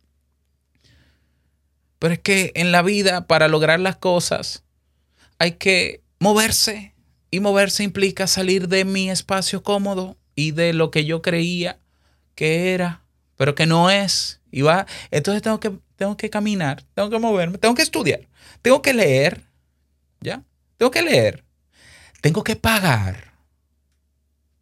Pero 1.99 2.15
es 2.15 2.19
que 2.19 2.51
en 2.55 2.71
la 2.71 2.81
vida, 2.81 3.27
para 3.27 3.47
lograr 3.47 3.79
las 3.79 3.97
cosas, 3.97 4.63
hay 5.37 5.53
que 5.53 6.01
moverse. 6.19 6.95
Y 7.29 7.41
moverse 7.41 7.83
implica 7.83 8.25
salir 8.25 8.67
de 8.67 8.85
mi 8.85 9.11
espacio 9.11 9.61
cómodo 9.61 10.17
y 10.33 10.51
de 10.51 10.73
lo 10.73 10.89
que 10.89 11.05
yo 11.05 11.21
creía 11.21 11.77
que 12.33 12.73
era, 12.73 13.03
pero 13.35 13.53
que 13.53 13.67
no 13.67 13.91
es. 13.91 14.38
Y 14.51 14.61
va, 14.61 14.85
entonces 15.11 15.41
tengo 15.41 15.59
que, 15.59 15.71
tengo 15.95 16.17
que 16.17 16.29
caminar, 16.29 16.83
tengo 16.93 17.09
que 17.09 17.19
moverme, 17.19 17.57
tengo 17.57 17.75
que 17.75 17.83
estudiar, 17.83 18.21
tengo 18.61 18.81
que 18.81 18.93
leer, 18.93 19.41
¿ya? 20.21 20.43
Tengo 20.77 20.91
que 20.91 21.01
leer, 21.01 21.43
tengo 22.21 22.43
que 22.43 22.55
pagar, 22.55 23.29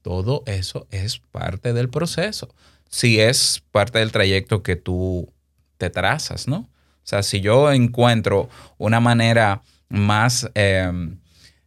todo 0.07 0.43
eso 0.45 0.87
es 0.89 1.19
parte 1.19 1.73
del 1.73 1.89
proceso. 1.89 2.55
Si 2.87 3.19
es 3.19 3.61
parte 3.73 3.99
del 3.99 4.13
trayecto 4.13 4.63
que 4.63 4.77
tú 4.77 5.33
te 5.77 5.89
trazas, 5.89 6.47
¿no? 6.47 6.59
O 6.59 6.69
sea, 7.03 7.23
si 7.23 7.41
yo 7.41 7.73
encuentro 7.73 8.47
una 8.77 9.01
manera 9.01 9.63
más, 9.89 10.49
em, 10.53 11.19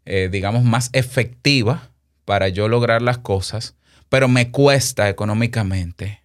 eh, 0.07 0.31
digamos, 0.33 0.65
más 0.65 0.89
efectiva 0.95 1.91
para 2.25 2.49
yo 2.49 2.67
lograr 2.67 3.03
las 3.03 3.19
cosas, 3.19 3.75
pero 4.09 4.27
me 4.27 4.51
cuesta 4.51 5.11
económicamente, 5.11 6.20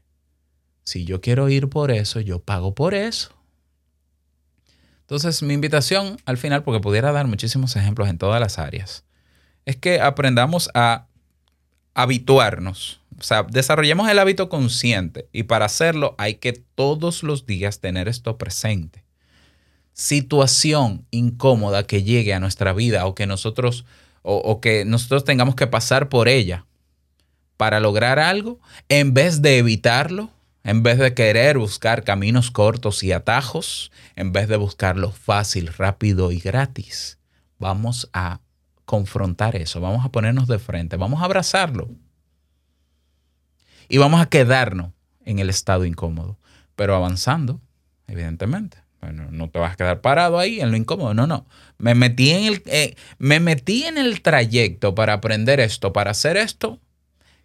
si 0.86 1.04
yo 1.04 1.20
quiero 1.20 1.50
ir 1.50 1.68
por 1.68 1.92
eso, 1.92 2.22
yo 2.22 2.40
pago 2.40 2.74
por 2.74 2.94
eso. 2.94 3.32
Entonces, 5.02 5.44
mi 5.44 5.54
invitación 5.54 6.18
al 6.26 6.38
final, 6.38 6.64
porque 6.64 6.80
pudiera 6.80 7.12
dar 7.12 7.28
muchísimos 7.28 7.76
ejemplos 7.76 8.08
en 8.08 8.18
todas 8.18 8.40
las 8.40 8.58
áreas, 8.58 9.04
es 9.66 9.76
que 9.76 10.00
aprendamos 10.00 10.70
a 10.74 11.08
habituarnos. 11.94 13.02
O 13.20 13.24
sea, 13.24 13.44
desarrollemos 13.44 14.10
el 14.10 14.20
hábito 14.20 14.50
consciente 14.50 15.28
y 15.32 15.44
para 15.44 15.66
hacerlo 15.66 16.16
hay 16.18 16.36
que 16.36 16.54
todos 16.54 17.24
los 17.24 17.46
días 17.46 17.80
tener 17.80 18.08
esto 18.08 18.38
presente. 18.38 19.04
Situación 19.94 21.06
incómoda 21.12 21.88
que 21.88 22.04
llegue 22.04 22.34
a 22.34 22.40
nuestra 22.40 22.74
vida 22.74 23.06
o 23.06 23.16
que 23.16 23.26
nosotros 23.28 23.86
o, 24.28 24.60
que 24.60 24.86
nosotros 24.86 25.24
tengamos 25.24 25.54
que 25.54 25.68
pasar 25.68 26.10
por 26.10 26.28
ella 26.28 26.66
para 27.58 27.80
lograr 27.80 28.18
algo, 28.18 28.60
en 28.90 29.14
vez 29.14 29.44
de 29.44 29.60
evitarlo, 29.60 30.32
en 30.66 30.82
vez 30.82 30.98
de 30.98 31.14
querer 31.14 31.60
buscar 31.60 32.04
caminos 32.04 32.50
cortos 32.50 33.04
y 33.04 33.12
atajos, 33.12 33.92
en 34.16 34.32
vez 34.32 34.48
de 34.48 34.58
buscarlo 34.58 35.12
fácil, 35.12 35.68
rápido 35.68 36.32
y 36.32 36.40
gratis, 36.40 37.20
vamos 37.60 38.10
a 38.14 38.42
confrontar 38.84 39.56
eso, 39.56 39.80
vamos 39.80 40.04
a 40.04 40.10
ponernos 40.10 40.48
de 40.48 40.58
frente, 40.58 40.98
vamos 40.98 41.22
a 41.22 41.26
abrazarlo 41.26 41.92
y 43.88 44.00
vamos 44.00 44.20
a 44.20 44.26
quedarnos 44.26 44.92
en 45.24 45.38
el 45.38 45.52
estado 45.52 45.86
incómodo, 45.86 46.40
pero 46.76 46.96
avanzando, 46.96 47.62
evidentemente. 48.08 48.80
Bueno, 49.02 49.28
no 49.30 49.52
te 49.52 49.60
vas 49.60 49.74
a 49.74 49.76
quedar 49.76 50.02
parado 50.02 50.40
ahí 50.40 50.62
en 50.62 50.72
lo 50.72 50.78
incómodo, 50.78 51.14
no, 51.14 51.28
no. 51.28 51.46
Me 51.78 51.94
metí 51.94 52.32
en 52.32 52.46
el, 52.46 52.64
eh, 52.66 52.96
me 53.20 53.40
metí 53.40 53.84
en 53.84 54.00
el 54.00 54.24
trayecto 54.24 54.96
para 54.96 55.14
aprender 55.14 55.60
esto, 55.60 55.94
para 55.94 56.10
hacer 56.10 56.38
esto. 56.38 56.82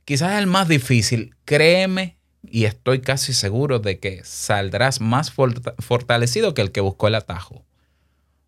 Quizás 0.06 0.32
es 0.32 0.38
el 0.38 0.46
más 0.46 0.68
difícil. 0.68 1.34
Créeme, 1.44 2.16
y 2.42 2.64
estoy 2.64 3.00
casi 3.00 3.32
seguro 3.32 3.78
de 3.78 3.98
que 3.98 4.22
saldrás 4.24 5.00
más 5.00 5.32
fortalecido 5.32 6.54
que 6.54 6.62
el 6.62 6.72
que 6.72 6.80
buscó 6.80 7.08
el 7.08 7.14
atajo. 7.14 7.64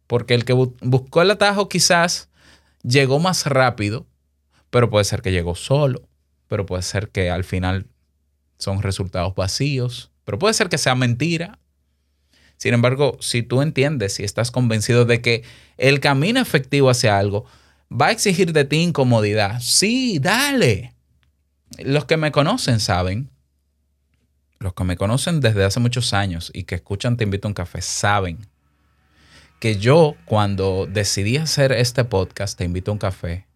Porque 0.06 0.34
el 0.34 0.44
que 0.44 0.52
buscó 0.52 1.22
el 1.22 1.30
atajo 1.30 1.68
quizás 1.68 2.28
llegó 2.82 3.18
más 3.18 3.46
rápido, 3.46 4.06
pero 4.70 4.90
puede 4.90 5.04
ser 5.04 5.22
que 5.22 5.32
llegó 5.32 5.54
solo, 5.54 6.08
pero 6.49 6.66
puede 6.66 6.82
ser 6.82 7.11
que 7.11 7.30
al 7.30 7.44
final 7.44 7.87
son 8.58 8.82
resultados 8.82 9.34
vacíos, 9.34 10.11
pero 10.25 10.38
puede 10.38 10.54
ser 10.54 10.68
que 10.68 10.78
sea 10.78 10.94
mentira. 10.94 11.58
Sin 12.56 12.75
embargo, 12.75 13.18
si 13.20 13.42
tú 13.42 13.61
entiendes 13.61 14.20
y 14.20 14.25
estás 14.25 14.50
convencido 14.50 15.04
de 15.04 15.20
que 15.20 15.42
el 15.78 16.00
camino 16.00 16.40
efectivo 16.40 16.90
hacia 16.90 17.18
algo 17.18 17.44
va 17.90 18.06
a 18.06 18.12
exigir 18.12 18.52
de 18.52 18.64
ti 18.64 18.76
incomodidad, 18.76 19.61
sí, 19.61 20.18
dale. 20.20 20.94
Los 21.78 22.04
que 22.04 22.16
me 22.16 22.30
conocen 22.30 22.78
saben, 22.78 23.31
los 24.62 24.75
que 24.75 24.85
me 24.85 24.97
conocen 24.97 25.40
desde 25.40 25.64
hace 25.64 25.81
muchos 25.81 26.14
años 26.14 26.50
y 26.54 26.64
que 26.64 26.76
escuchan 26.76 27.16
Te 27.16 27.25
invito 27.25 27.49
a 27.49 27.50
un 27.50 27.54
café, 27.54 27.83
saben 27.83 28.47
que 29.61 29.76
yo 29.76 30.16
cuando 30.25 30.87
decidí 30.87 31.37
hacer 31.37 31.73
este 31.73 32.04
podcast, 32.04 32.57
Te 32.57 32.64
invito 32.64 32.90
a 32.90 32.95
un 32.95 32.99
café, 32.99 33.47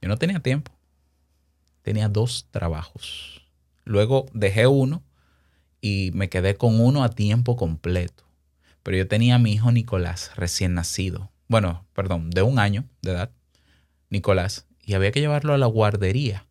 yo 0.00 0.08
no 0.08 0.16
tenía 0.16 0.40
tiempo. 0.40 0.72
Tenía 1.82 2.08
dos 2.08 2.48
trabajos. 2.50 3.42
Luego 3.84 4.26
dejé 4.32 4.66
uno 4.66 5.02
y 5.80 6.10
me 6.14 6.30
quedé 6.30 6.56
con 6.56 6.80
uno 6.80 7.04
a 7.04 7.10
tiempo 7.10 7.56
completo. 7.56 8.24
Pero 8.82 8.96
yo 8.98 9.08
tenía 9.08 9.36
a 9.36 9.38
mi 9.38 9.52
hijo 9.52 9.70
Nicolás 9.70 10.32
recién 10.36 10.74
nacido. 10.74 11.30
Bueno, 11.48 11.86
perdón, 11.94 12.30
de 12.30 12.42
un 12.42 12.58
año 12.58 12.84
de 13.02 13.12
edad, 13.12 13.30
Nicolás, 14.10 14.66
y 14.84 14.94
había 14.94 15.12
que 15.12 15.20
llevarlo 15.20 15.52
a 15.52 15.58
la 15.58 15.66
guardería. 15.66 16.46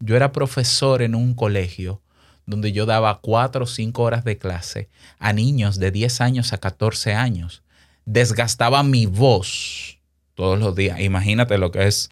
Yo 0.00 0.16
era 0.16 0.32
profesor 0.32 1.02
en 1.02 1.14
un 1.14 1.34
colegio 1.34 2.02
donde 2.48 2.72
yo 2.72 2.86
daba 2.86 3.20
cuatro 3.20 3.64
o 3.64 3.66
cinco 3.66 4.02
horas 4.04 4.24
de 4.24 4.38
clase 4.38 4.88
a 5.18 5.34
niños 5.34 5.78
de 5.78 5.90
10 5.90 6.22
años 6.22 6.52
a 6.54 6.58
14 6.58 7.12
años. 7.12 7.62
Desgastaba 8.06 8.82
mi 8.82 9.04
voz 9.04 9.98
todos 10.34 10.58
los 10.58 10.74
días. 10.74 10.98
Imagínate 11.00 11.58
lo 11.58 11.70
que 11.70 11.86
es 11.86 12.08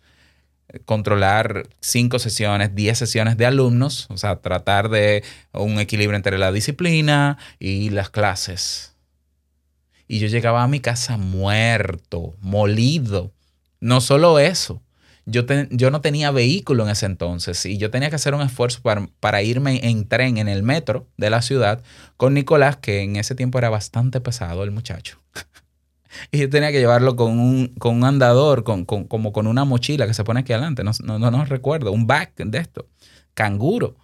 controlar 0.84 1.66
cinco 1.80 2.18
sesiones, 2.18 2.74
diez 2.74 2.98
sesiones 2.98 3.38
de 3.38 3.46
alumnos, 3.46 4.08
o 4.10 4.18
sea, 4.18 4.36
tratar 4.36 4.90
de 4.90 5.24
un 5.52 5.80
equilibrio 5.80 6.16
entre 6.16 6.36
la 6.36 6.52
disciplina 6.52 7.38
y 7.58 7.88
las 7.88 8.10
clases. 8.10 8.94
Y 10.06 10.18
yo 10.18 10.28
llegaba 10.28 10.62
a 10.62 10.68
mi 10.68 10.80
casa 10.80 11.16
muerto, 11.16 12.36
molido. 12.40 13.32
No 13.80 14.02
solo 14.02 14.38
eso, 14.38 14.82
yo, 15.26 15.42
yo 15.70 15.90
no 15.90 16.00
tenía 16.00 16.30
vehículo 16.30 16.84
en 16.84 16.90
ese 16.90 17.06
entonces 17.06 17.66
y 17.66 17.78
yo 17.78 17.90
tenía 17.90 18.10
que 18.10 18.16
hacer 18.16 18.32
un 18.32 18.42
esfuerzo 18.42 18.80
para, 18.80 19.08
para 19.18 19.42
irme 19.42 19.80
en 19.82 20.08
tren 20.08 20.38
en 20.38 20.48
el 20.48 20.62
metro 20.62 21.08
de 21.16 21.30
la 21.30 21.42
ciudad 21.42 21.82
con 22.16 22.32
Nicolás, 22.32 22.76
que 22.76 23.02
en 23.02 23.16
ese 23.16 23.34
tiempo 23.34 23.58
era 23.58 23.68
bastante 23.68 24.20
pesado 24.20 24.62
el 24.62 24.70
muchacho. 24.70 25.20
Y 26.30 26.38
yo 26.38 26.48
tenía 26.48 26.72
que 26.72 26.78
llevarlo 26.78 27.14
con 27.14 27.38
un, 27.38 27.74
con 27.78 27.96
un 27.96 28.04
andador, 28.04 28.64
con, 28.64 28.86
como 28.86 29.32
con 29.34 29.46
una 29.46 29.66
mochila 29.66 30.06
que 30.06 30.14
se 30.14 30.24
pone 30.24 30.40
aquí 30.40 30.54
adelante. 30.54 30.82
No, 30.82 30.92
no, 31.18 31.30
no, 31.30 31.44
recuerdo. 31.44 31.92
Un 31.92 32.06
back 32.06 32.36
de 32.36 32.56
esto. 32.56 32.88
Canguro. 33.34 33.96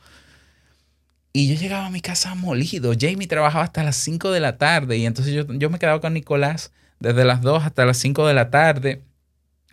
Y 1.32 1.48
yo 1.48 1.58
llegaba 1.58 1.86
a 1.86 1.90
mi 1.90 2.02
casa 2.02 2.34
molido. 2.34 2.92
Jamie 3.00 3.28
trabajaba 3.28 3.64
hasta 3.64 3.82
las 3.82 3.96
5 3.96 4.30
de 4.30 4.40
la 4.40 4.58
tarde. 4.58 4.98
Y 4.98 5.06
entonces 5.06 5.32
yo, 5.32 5.50
yo 5.54 5.70
me 5.70 5.78
quedaba 5.78 6.02
con 6.02 6.12
Nicolás 6.12 6.72
desde 7.00 7.24
las 7.24 7.40
2 7.40 7.64
hasta 7.64 7.86
las 7.86 7.96
5 7.96 8.26
de 8.26 8.34
la 8.34 8.50
tarde 8.50 9.02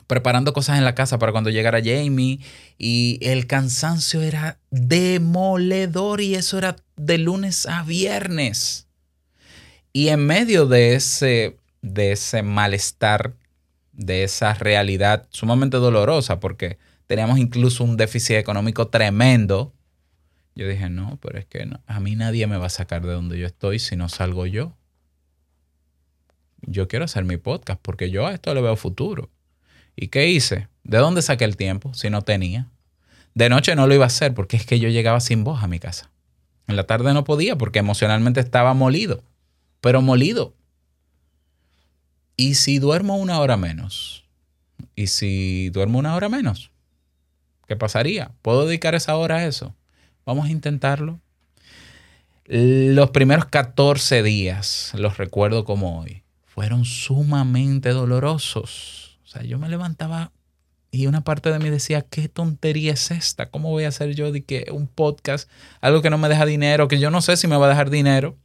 preparando 0.10 0.54
cosas 0.54 0.80
en 0.80 0.86
la 0.86 0.96
casa 0.96 1.20
para 1.20 1.32
cuando 1.32 1.52
llegara 1.52 1.84
Jamie 1.84 2.40
y 2.80 3.20
el 3.22 3.46
cansancio 3.46 4.24
era 4.24 4.58
demoledor 4.72 6.20
y 6.20 6.34
eso 6.34 6.58
era 6.58 6.78
de 6.98 7.20
lunes 7.20 7.68
a 7.68 7.84
viernes. 7.84 8.88
Y 9.94 10.08
en 10.08 10.26
medio 10.26 10.66
de 10.66 10.96
ese 10.96 11.60
de 11.84 12.12
ese 12.12 12.42
malestar, 12.42 13.36
de 13.94 14.24
esa 14.24 14.56
realidad 14.56 15.28
sumamente 15.30 15.78
dolorosa, 15.78 16.40
porque 16.40 16.80
teníamos 17.06 17.38
incluso 17.38 17.84
un 17.84 17.96
déficit 17.96 18.38
económico 18.38 18.88
tremendo. 18.88 19.74
Yo 20.56 20.68
dije, 20.68 20.90
no, 20.90 21.20
pero 21.22 21.38
es 21.38 21.46
que 21.46 21.70
a 21.86 22.00
mí 22.00 22.16
nadie 22.16 22.48
me 22.48 22.58
va 22.58 22.66
a 22.66 22.72
sacar 22.72 23.06
de 23.06 23.14
donde 23.14 23.38
yo 23.38 23.46
estoy 23.46 23.78
si 23.78 23.96
no 23.96 24.10
salgo 24.10 24.48
yo. 24.48 24.76
Yo 26.62 26.88
quiero 26.88 27.06
hacer 27.06 27.26
mi 27.26 27.38
podcast 27.38 27.80
porque 27.80 28.10
yo 28.10 28.26
a 28.26 28.34
esto 28.34 28.56
le 28.56 28.62
veo 28.62 28.76
futuro. 28.76 29.30
¿Y 30.02 30.08
qué 30.08 30.30
hice? 30.30 30.70
¿De 30.86 30.98
dónde 30.98 31.22
saqué 31.22 31.44
el 31.44 31.58
tiempo 31.58 31.94
si 31.94 32.10
no 32.10 32.22
tenía? 32.22 32.68
De 33.34 33.50
noche 33.50 33.76
no 33.76 33.86
lo 33.86 33.94
iba 33.94 34.06
a 34.06 34.08
hacer 34.08 34.34
porque 34.34 34.56
es 34.56 34.66
que 34.66 34.80
yo 34.80 34.88
llegaba 34.88 35.20
sin 35.20 35.44
voz 35.44 35.62
a 35.62 35.68
mi 35.68 35.78
casa. 35.78 36.10
En 36.68 36.78
la 36.78 36.86
tarde 36.86 37.14
no 37.14 37.26
podía 37.26 37.58
porque 37.58 37.80
emocionalmente 37.80 38.40
estaba 38.40 38.74
molido, 38.74 39.26
pero 39.82 40.02
molido. 40.02 40.54
¿Y 42.38 42.56
si 42.56 42.80
duermo 42.80 43.18
una 43.18 43.42
hora 43.42 43.58
menos? 43.58 44.24
¿Y 44.96 45.08
si 45.08 45.70
duermo 45.72 46.00
una 46.00 46.16
hora 46.16 46.30
menos? 46.30 46.72
¿Qué 47.68 47.76
pasaría? 47.76 48.32
¿Puedo 48.42 48.66
dedicar 48.66 48.96
esa 48.96 49.18
hora 49.18 49.36
a 49.36 49.46
eso? 49.46 49.76
Vamos 50.26 50.48
a 50.48 50.52
intentarlo. 50.52 51.20
Los 52.46 53.10
primeros 53.10 53.48
14 53.48 54.24
días, 54.24 54.94
los 54.96 55.18
recuerdo 55.18 55.66
como 55.66 56.00
hoy, 56.00 56.24
fueron 56.46 56.86
sumamente 56.86 57.90
dolorosos. 57.90 59.09
O 59.30 59.32
sea, 59.32 59.44
yo 59.44 59.60
me 59.60 59.70
levantaba 59.70 60.32
y 60.90 61.06
una 61.06 61.24
parte 61.24 61.52
de 61.52 61.60
mí 61.60 61.70
decía, 61.70 62.02
¿qué 62.02 62.28
tontería 62.30 62.94
es 62.94 63.12
esta? 63.12 63.52
¿Cómo 63.52 63.70
voy 63.70 63.84
a 63.84 63.90
hacer 63.90 64.16
yo 64.16 64.32
de 64.32 64.44
que 64.44 64.66
un 64.72 64.88
podcast, 64.88 65.48
algo 65.82 66.02
que 66.02 66.10
no 66.10 66.18
me 66.18 66.30
deja 66.30 66.48
dinero, 66.48 66.88
que 66.88 66.98
yo 66.98 67.12
no 67.12 67.22
sé 67.22 67.38
si 67.38 67.48
me 67.48 67.56
va 67.56 67.68
a 67.68 67.70
dejar 67.70 67.92
dinero? 67.92 68.36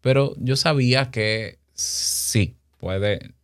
Pero 0.00 0.34
yo 0.38 0.56
sabía 0.56 1.10
que 1.10 1.58
sí, 1.74 2.56
puede, 2.78 3.34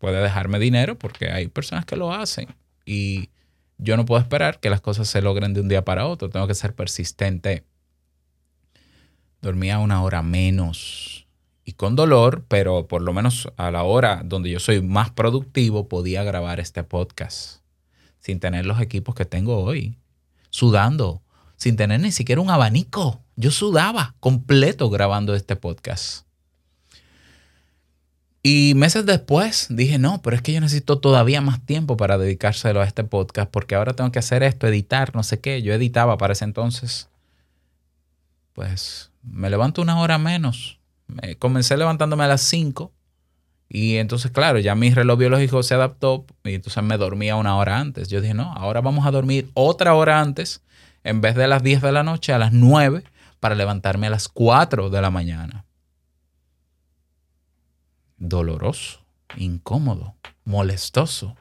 puede 0.00 0.20
dejarme 0.20 0.58
dinero 0.58 0.98
porque 0.98 1.30
hay 1.30 1.46
personas 1.46 1.84
que 1.84 1.94
lo 1.94 2.12
hacen 2.12 2.48
y 2.84 3.28
yo 3.76 3.96
no 3.96 4.04
puedo 4.04 4.20
esperar 4.20 4.58
que 4.58 4.70
las 4.70 4.80
cosas 4.80 5.06
se 5.06 5.22
logren 5.22 5.54
de 5.54 5.60
un 5.60 5.68
día 5.68 5.84
para 5.84 6.08
otro, 6.08 6.30
tengo 6.30 6.48
que 6.48 6.54
ser 6.56 6.74
persistente. 6.74 7.62
Dormía 9.40 9.78
una 9.78 10.02
hora 10.02 10.22
menos 10.22 11.07
y 11.68 11.74
con 11.74 11.96
dolor, 11.96 12.46
pero 12.48 12.88
por 12.88 13.02
lo 13.02 13.12
menos 13.12 13.52
a 13.58 13.70
la 13.70 13.82
hora 13.82 14.22
donde 14.24 14.48
yo 14.48 14.58
soy 14.58 14.80
más 14.80 15.10
productivo 15.10 15.86
podía 15.86 16.22
grabar 16.22 16.60
este 16.60 16.82
podcast 16.82 17.60
sin 18.20 18.40
tener 18.40 18.64
los 18.64 18.80
equipos 18.80 19.14
que 19.14 19.26
tengo 19.26 19.62
hoy, 19.62 19.98
sudando, 20.48 21.20
sin 21.58 21.76
tener 21.76 22.00
ni 22.00 22.10
siquiera 22.10 22.40
un 22.40 22.48
abanico. 22.48 23.20
Yo 23.36 23.50
sudaba 23.50 24.14
completo 24.18 24.88
grabando 24.88 25.34
este 25.34 25.56
podcast. 25.56 26.24
Y 28.42 28.72
meses 28.74 29.04
después 29.04 29.66
dije, 29.68 29.98
no, 29.98 30.22
pero 30.22 30.36
es 30.36 30.40
que 30.40 30.54
yo 30.54 30.62
necesito 30.62 31.00
todavía 31.00 31.42
más 31.42 31.60
tiempo 31.66 31.98
para 31.98 32.16
dedicárselo 32.16 32.80
a 32.80 32.86
este 32.86 33.04
podcast 33.04 33.50
porque 33.50 33.74
ahora 33.74 33.92
tengo 33.92 34.10
que 34.10 34.20
hacer 34.20 34.42
esto, 34.42 34.66
editar, 34.66 35.14
no 35.14 35.22
sé 35.22 35.38
qué. 35.40 35.60
Yo 35.60 35.74
editaba 35.74 36.16
para 36.16 36.32
ese 36.32 36.46
entonces. 36.46 37.10
Pues 38.54 39.10
me 39.22 39.50
levanto 39.50 39.82
una 39.82 40.00
hora 40.00 40.16
menos. 40.16 40.77
Me 41.08 41.36
comencé 41.36 41.76
levantándome 41.76 42.24
a 42.24 42.28
las 42.28 42.42
5 42.42 42.92
y 43.68 43.96
entonces, 43.96 44.30
claro, 44.30 44.58
ya 44.58 44.74
mi 44.74 44.90
reloj 44.90 45.18
biológico 45.18 45.62
se 45.62 45.74
adaptó 45.74 46.24
y 46.44 46.54
entonces 46.54 46.82
me 46.82 46.96
dormía 46.96 47.36
una 47.36 47.56
hora 47.56 47.78
antes. 47.78 48.08
Yo 48.08 48.20
dije, 48.20 48.34
no, 48.34 48.52
ahora 48.54 48.80
vamos 48.80 49.06
a 49.06 49.10
dormir 49.10 49.50
otra 49.54 49.94
hora 49.94 50.20
antes 50.20 50.62
en 51.04 51.20
vez 51.20 51.34
de 51.34 51.48
las 51.48 51.62
10 51.62 51.82
de 51.82 51.92
la 51.92 52.02
noche 52.02 52.32
a 52.32 52.38
las 52.38 52.52
9 52.52 53.04
para 53.40 53.54
levantarme 53.54 54.06
a 54.06 54.10
las 54.10 54.28
4 54.28 54.90
de 54.90 55.02
la 55.02 55.10
mañana 55.10 55.64
doloroso, 58.18 59.00
incómodo, 59.36 60.16
molestoso. 60.44 61.36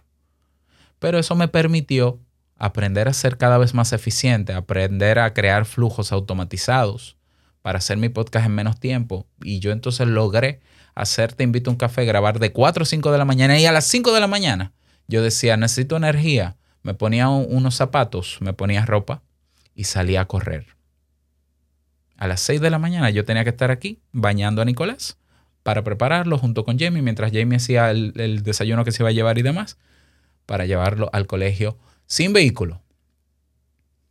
Pero 0.99 1.19
eso 1.19 1.35
me 1.35 1.47
permitió 1.47 2.19
aprender 2.55 3.07
a 3.07 3.13
ser 3.13 3.37
cada 3.37 3.57
vez 3.57 3.73
más 3.73 3.93
eficiente, 3.93 4.53
aprender 4.53 5.19
a 5.19 5.33
crear 5.33 5.65
flujos 5.65 6.11
automatizados 6.11 7.16
para 7.67 7.79
hacer 7.79 7.97
mi 7.97 8.07
podcast 8.07 8.45
en 8.45 8.55
menos 8.55 8.79
tiempo. 8.79 9.27
Y 9.43 9.59
yo 9.59 9.73
entonces 9.73 10.07
logré 10.07 10.61
hacer 10.95 11.33
Te 11.33 11.43
invito 11.43 11.69
a 11.69 11.73
un 11.73 11.77
café, 11.77 12.05
grabar 12.05 12.39
de 12.39 12.53
4 12.53 12.83
o 12.83 12.85
5 12.85 13.11
de 13.11 13.17
la 13.17 13.25
mañana 13.25 13.59
y 13.59 13.65
a 13.65 13.73
las 13.73 13.83
5 13.87 14.13
de 14.13 14.21
la 14.21 14.27
mañana 14.27 14.71
yo 15.09 15.21
decía, 15.21 15.57
necesito 15.57 15.97
energía. 15.97 16.55
Me 16.81 16.93
ponía 16.93 17.27
unos 17.27 17.75
zapatos, 17.75 18.37
me 18.39 18.53
ponía 18.53 18.85
ropa 18.85 19.21
y 19.75 19.83
salía 19.83 20.21
a 20.21 20.27
correr. 20.29 20.77
A 22.15 22.27
las 22.27 22.39
6 22.39 22.61
de 22.61 22.69
la 22.69 22.79
mañana 22.79 23.09
yo 23.09 23.25
tenía 23.25 23.43
que 23.43 23.49
estar 23.49 23.69
aquí 23.69 23.99
bañando 24.13 24.61
a 24.61 24.65
Nicolás 24.65 25.17
para 25.63 25.83
prepararlo 25.83 26.37
junto 26.37 26.63
con 26.63 26.79
Jamie, 26.79 27.01
mientras 27.01 27.33
Jamie 27.33 27.57
hacía 27.57 27.91
el, 27.91 28.43
desayuno 28.43 28.85
que 28.85 28.93
se 28.93 29.03
iba 29.03 29.09
a 29.09 29.11
llevar 29.11 29.39
y 29.39 29.41
demás, 29.41 29.77
para 30.45 30.65
llevarlo 30.65 31.09
al 31.11 31.27
colegio 31.27 31.77
sin 32.05 32.31
vehículo, 32.31 32.81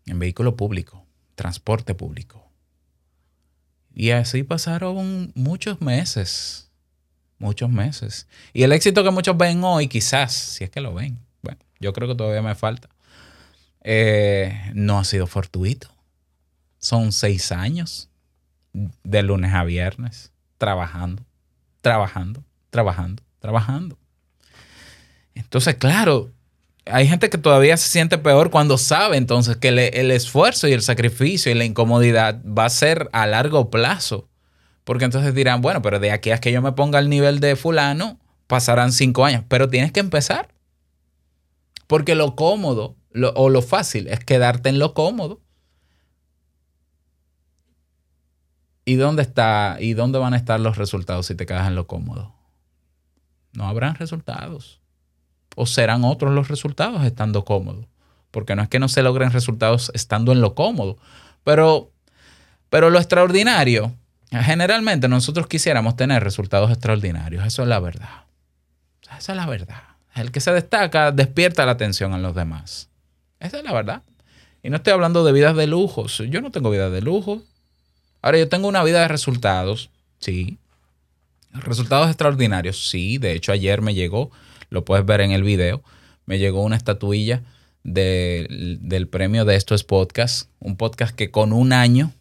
en 0.05 0.19
vehículo 0.19 0.57
público, 0.57 1.07
transporte 1.37 1.95
público. 1.95 2.46
Y 3.99 4.11
así 4.11 4.43
pasaron 4.43 5.33
muchos 5.35 5.81
meses, 5.81 6.71
muchos 7.39 7.71
meses. 7.71 8.29
Y 8.53 8.63
el 8.63 8.73
éxito 8.73 9.03
que 9.03 9.11
muchos 9.11 9.39
ven 9.39 9.65
hoy, 9.65 9.89
quizás, 9.89 10.35
si 10.35 10.65
es 10.65 10.71
que 10.71 10.83
lo 10.83 10.93
ven, 10.93 11.19
bueno, 11.41 11.59
yo 11.81 11.95
creo 11.95 12.07
que 12.07 12.15
todavía 12.15 12.43
me 12.43 12.55
falta, 12.55 12.91
eh, 13.81 14.71
no 14.75 14.99
ha 14.99 15.05
sido 15.05 15.27
fortuito. 15.27 15.89
Son 16.79 17.11
seis 17.11 17.51
años 17.53 18.11
de 18.75 19.23
lunes 19.23 19.55
a 19.55 19.65
viernes, 19.65 20.31
trabajando, 20.59 21.25
trabajando, 21.81 22.45
trabajando, 22.69 23.23
trabajando. 23.39 23.99
Entonces, 25.35 25.77
claro, 25.77 26.33
hay 26.87 27.09
gente 27.09 27.29
que 27.31 27.39
todavía 27.39 27.77
se 27.77 27.89
siente 27.89 28.17
peor 28.17 28.51
cuando 28.51 28.79
sabe 28.79 29.17
entonces 29.17 29.57
que 29.57 29.69
el 29.69 30.11
esfuerzo 30.11 30.69
y 30.69 30.73
el 30.73 30.83
sacrificio 30.83 31.51
y 31.51 31.55
la 31.55 31.65
incomodidad 31.65 32.41
va 32.45 32.65
a 32.65 32.71
ser 32.71 33.09
a 33.13 33.27
largo 33.27 33.71
plazo. 33.71 34.29
Porque 34.85 35.05
entonces 35.05 35.35
dirán, 35.35 35.63
bueno, 35.63 35.83
pero 35.83 35.99
de 35.99 36.13
aquí 36.13 36.31
a 36.31 36.39
que 36.39 36.53
yo 36.53 36.63
me 36.63 36.73
ponga 36.73 36.99
al 37.01 37.09
nivel 37.09 37.41
de 37.41 37.57
fulano, 37.57 38.21
pasarán 38.47 38.93
cinco 38.93 39.25
años. 39.25 39.43
Pero 39.49 39.69
tienes 39.69 39.91
que 39.91 39.99
empezar. 39.99 40.55
Porque 41.89 42.15
lo 42.15 42.37
cómodo 42.37 42.97
o 43.35 43.49
lo 43.49 43.63
fácil 43.63 44.07
es 44.07 44.21
quedarte 44.21 44.69
en 44.69 44.79
lo 44.79 44.95
cómodo. 44.95 45.41
¿Y 48.85 48.95
dónde 48.95 49.23
está? 49.23 49.79
¿Y 49.81 49.95
dónde 49.95 50.21
van 50.21 50.35
a 50.35 50.37
estar 50.37 50.61
los 50.61 50.77
resultados 50.77 51.27
si 51.27 51.35
te 51.35 51.47
quedas 51.47 51.67
en 51.67 51.75
lo 51.75 51.89
cómodo? 51.89 52.33
No 53.53 53.67
habrán 53.67 53.97
resultados 53.97 54.81
o 55.57 55.67
serán 55.67 56.05
otros 56.05 56.33
los 56.33 56.47
resultados 56.47 57.05
estando 57.05 57.45
cómodo. 57.45 57.89
Porque 58.31 58.55
no 58.55 58.63
es 58.63 58.69
que 58.69 58.79
no 58.79 58.89
se 58.89 59.03
logren 59.03 59.33
resultados 59.33 59.91
estando 59.95 60.31
en 60.31 60.41
lo 60.41 60.55
cómodo, 60.55 60.99
pero, 61.43 61.91
pero 62.71 62.91
lo 62.91 62.99
extraordinario, 62.99 63.93
generalmente 64.31 65.09
nosotros 65.09 65.49
quisiéramos 65.49 65.97
tener 65.97 66.23
resultados 66.23 66.71
extraordinarios, 66.71 67.45
eso 67.45 67.63
es 67.63 67.69
la 67.69 67.81
verdad. 67.81 68.27
Esa 69.19 69.33
es 69.33 69.37
la 69.37 69.47
verdad. 69.47 69.83
El 70.15 70.31
que 70.31 70.41
se 70.41 70.53
destaca 70.53 71.11
despierta 71.11 71.67
la 71.67 71.73
atención 71.73 72.13
a 72.13 72.19
los 72.19 72.35
demás. 72.35 72.89
Esa 73.41 73.59
es 73.59 73.65
la 73.65 73.73
verdad. 73.73 74.03
Y 74.63 74.71
no 74.71 74.77
estoy 74.77 74.93
hablando 74.93 75.25
de 75.25 75.33
vidas 75.33 75.57
de 75.57 75.67
lujos. 75.67 76.23
Yo 76.29 76.41
no 76.41 76.51
tengo 76.51 76.71
vida 76.71 76.91
de 76.91 77.01
lujo. 77.01 77.43
Ahora, 78.21 78.39
yo 78.39 78.49
tengo 78.49 78.67
una 78.67 78.83
vida 78.83 79.01
de 79.01 79.09
resultados. 79.09 79.91
Sí. 80.19 80.59
Resultados 81.53 82.09
extraordinarios. 82.09 82.89
Sí. 82.89 83.19
De 83.19 83.33
hecho, 83.33 83.53
ayer 83.53 83.81
me 83.81 83.95
llegó 83.95 84.31
lo 84.71 84.85
puedes 84.85 85.05
ver 85.07 85.21
en 85.21 85.33
el 85.33 85.43
video, 85.43 85.83
me 86.27 86.39
llegó 86.39 86.63
una 86.63 86.77
estatuilla 86.77 87.43
del 87.85 89.09
premio 89.11 89.45
de 89.45 89.55
estos 89.55 89.85
podcasts, 89.85 90.49
un 90.59 90.77
podcast 90.77 91.15
que 91.15 91.31
con 91.31 91.53
un 91.53 91.73
año 91.73 92.13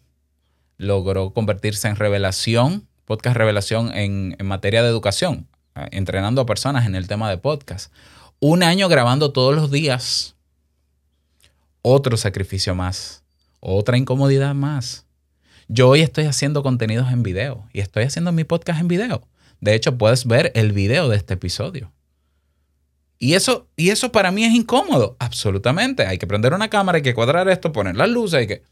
logró 0.78 1.32
convertirse 1.32 1.88
en 1.88 1.96
revelación, 1.96 2.86
podcast 3.04 3.36
revelación 3.36 3.92
en, 3.92 4.36
en 4.38 4.46
materia 4.46 4.82
de 4.82 4.88
educación, 4.88 5.48
entrenando 5.90 6.40
a 6.40 6.46
personas 6.46 6.86
en 6.86 6.94
el 6.94 7.08
tema 7.08 7.28
de 7.28 7.38
podcast. 7.38 7.92
Un 8.38 8.62
año 8.62 8.88
grabando 8.88 9.32
todos 9.32 9.54
los 9.54 9.70
días. 9.70 10.36
Otro 11.82 12.16
sacrificio 12.16 12.74
más. 12.74 13.24
Otra 13.60 13.96
incomodidad 13.96 14.54
más. 14.54 15.06
Yo 15.68 15.88
hoy 15.88 16.02
estoy 16.02 16.26
haciendo 16.26 16.62
contenidos 16.62 17.10
en 17.10 17.22
video 17.22 17.68
y 17.72 17.80
estoy 17.80 18.04
haciendo 18.04 18.30
mi 18.30 18.44
podcast 18.44 18.80
en 18.80 18.88
video. 18.88 19.26
De 19.60 19.74
hecho, 19.74 19.98
puedes 19.98 20.26
ver 20.26 20.52
el 20.54 20.72
video 20.72 21.08
de 21.08 21.16
este 21.16 21.34
episodio. 21.34 21.95
Y 23.18 23.34
eso, 23.34 23.68
y 23.76 23.90
eso 23.90 24.12
para 24.12 24.30
mí 24.30 24.44
es 24.44 24.54
incómodo. 24.54 25.16
Absolutamente. 25.18 26.06
Hay 26.06 26.18
que 26.18 26.26
prender 26.26 26.52
una 26.52 26.68
cámara, 26.68 26.96
hay 26.96 27.02
que 27.02 27.14
cuadrar 27.14 27.48
esto, 27.48 27.72
poner 27.72 27.96
las 27.96 28.10
luces, 28.10 28.40
hay 28.40 28.46
que... 28.46 28.62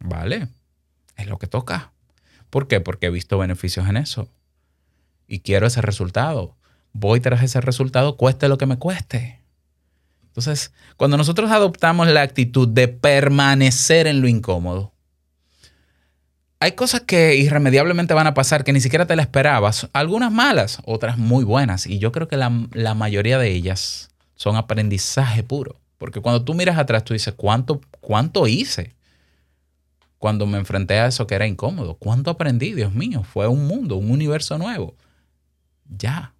Vale. 0.00 0.48
Es 1.16 1.26
lo 1.26 1.38
que 1.38 1.46
toca. 1.46 1.92
¿Por 2.50 2.68
qué? 2.68 2.80
Porque 2.80 3.06
he 3.06 3.10
visto 3.10 3.38
beneficios 3.38 3.88
en 3.88 3.96
eso. 3.96 4.28
Y 5.26 5.40
quiero 5.40 5.66
ese 5.66 5.80
resultado. 5.80 6.56
Voy 6.92 7.20
tras 7.20 7.42
ese 7.42 7.60
resultado, 7.60 8.16
cueste 8.16 8.48
lo 8.48 8.58
que 8.58 8.66
me 8.66 8.78
cueste. 8.78 9.40
Entonces, 10.24 10.72
cuando 10.96 11.16
nosotros 11.16 11.50
adoptamos 11.50 12.08
la 12.08 12.22
actitud 12.22 12.68
de 12.68 12.88
permanecer 12.88 14.06
en 14.06 14.20
lo 14.20 14.28
incómodo, 14.28 14.92
hay 16.62 16.72
cosas 16.72 17.00
que 17.00 17.36
irremediablemente 17.36 18.12
van 18.12 18.26
a 18.26 18.34
pasar 18.34 18.64
que 18.64 18.74
ni 18.74 18.82
siquiera 18.82 19.06
te 19.06 19.16
las 19.16 19.26
esperabas. 19.26 19.88
Algunas 19.94 20.30
malas, 20.30 20.78
otras 20.84 21.16
muy 21.16 21.42
buenas. 21.42 21.86
Y 21.86 21.98
yo 21.98 22.12
creo 22.12 22.28
que 22.28 22.36
la, 22.36 22.50
mayoría 22.50 23.38
de 23.38 23.50
ellas 23.50 24.10
son 24.34 24.56
aprendizaje 24.56 25.42
puro. 25.42 25.80
Porque 25.96 26.20
cuando 26.20 26.44
tú 26.44 26.52
miras 26.52 26.76
atrás, 26.76 27.04
tú 27.04 27.14
dices, 27.14 27.32
¿cuánto, 27.34 27.80
¿cuánto 28.02 28.46
hice? 28.46 28.94
Cuando 30.18 30.44
me 30.44 30.58
enfrenté 30.58 30.98
a 30.98 31.06
eso 31.06 31.26
que 31.26 31.34
era 31.34 31.46
incómodo. 31.46 31.94
¿Cuánto 31.94 32.30
aprendí? 32.30 32.74
Dios 32.74 32.92
mío, 32.92 33.22
fue 33.22 33.48
un 33.48 33.66
mundo, 33.66 33.96
un 33.96 34.10
universo 34.10 34.58
nuevo. 34.58 34.94
Ya, 35.88 36.34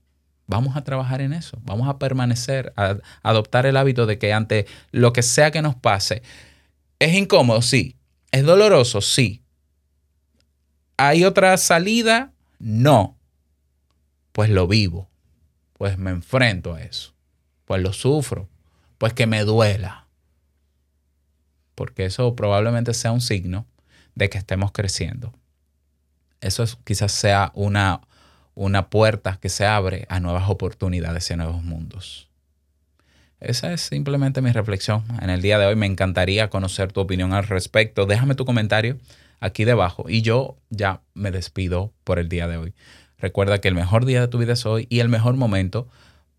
vamos 0.47 0.77
a 0.77 0.85
trabajar 0.85 1.23
en 1.23 1.33
eso. 1.33 1.59
Vamos 1.63 1.89
a 1.89 1.99
permanecer, 1.99 2.75
a 2.77 2.97
adoptar 3.23 3.65
el 3.65 3.79
hábito 3.79 4.05
de 4.05 4.19
que 4.19 4.35
ante 4.35 4.67
lo 4.91 5.15
que 5.15 5.23
sea 5.23 5.51
que 5.51 5.63
nos 5.63 5.77
pase, 5.77 6.23
es 6.99 7.15
incómodo, 7.15 7.63
sí. 7.63 7.97
Es 8.33 8.45
doloroso, 8.45 9.01
sí 9.01 9.41
¿Hay 11.03 11.25
otra 11.25 11.57
salida? 11.57 12.35
No. 12.59 13.17
Pues 14.33 14.51
lo 14.51 14.69
vivo. 14.69 15.09
Pues 15.73 15.97
me 15.97 16.11
enfrento 16.11 16.75
a 16.75 16.83
eso. 16.83 17.15
Pues 17.65 17.81
lo 17.81 17.95
sufro. 17.95 18.51
Pues 18.99 19.15
que 19.15 19.27
me 19.27 19.45
duela. 19.45 20.09
Porque 21.75 22.05
eso 22.05 22.37
probablemente 22.37 22.93
sea 22.93 23.13
un 23.13 23.23
signo 23.23 23.67
de 24.15 24.29
que 24.29 24.37
estemos 24.37 24.73
creciendo. 24.73 25.33
Eso 26.43 26.67
quizás 26.85 27.13
sea 27.13 27.51
una, 27.55 28.03
una 28.55 28.91
puerta 28.91 29.39
que 29.41 29.49
se 29.49 29.65
abre 29.65 30.05
a 30.11 30.21
nuevas 30.21 30.51
oportunidades 30.51 31.31
y 31.31 31.33
a 31.33 31.37
nuevos 31.39 31.63
mundos. 31.63 32.29
Esa 33.41 33.73
es 33.73 33.81
simplemente 33.81 34.43
mi 34.43 34.53
reflexión 34.53 35.05
en 35.23 35.31
el 35.31 35.41
día 35.41 35.59
de 35.59 35.65
hoy. 35.65 35.77
Me 35.77 35.87
encantaría 35.87 36.51
conocer 36.51 36.93
tu 36.93 37.01
opinión 37.01 37.33
al 37.33 37.47
respecto. 37.47 38.05
Déjame 38.05 38.35
tu 38.35 38.45
comentario 38.45 38.99
aquí 39.41 39.65
debajo. 39.65 40.05
Y 40.09 40.23
yo 40.23 40.57
ya 40.69 41.03
me 41.15 41.31
despido 41.31 41.93
por 42.05 42.19
el 42.19 42.29
día 42.29 42.47
de 42.47 42.57
hoy. 42.57 42.75
Recuerda 43.19 43.61
que 43.61 43.69
el 43.69 43.75
mejor 43.75 44.05
día 44.05 44.21
de 44.21 44.29
tu 44.29 44.39
vida 44.39 44.53
es 44.53 44.65
hoy 44.65 44.87
y 44.89 45.01
el 45.01 45.09
mejor 45.09 45.35
momento 45.35 45.89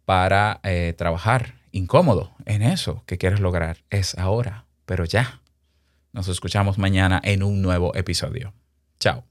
para 0.06 0.60
eh, 0.64 0.94
trabajar 0.98 1.56
incómodo 1.72 2.32
en 2.46 2.64
eso 2.64 3.04
que 3.06 3.18
quieres 3.18 3.40
lograr 3.40 3.78
es 3.90 4.18
ahora, 4.18 4.66
pero 4.86 5.06
ya. 5.06 5.42
Nos 6.14 6.28
escuchamos 6.28 6.78
mañana 6.78 7.22
en 7.24 7.44
un 7.44 7.62
nuevo 7.62 7.96
episodio. 7.96 8.54
Chao. 9.00 9.31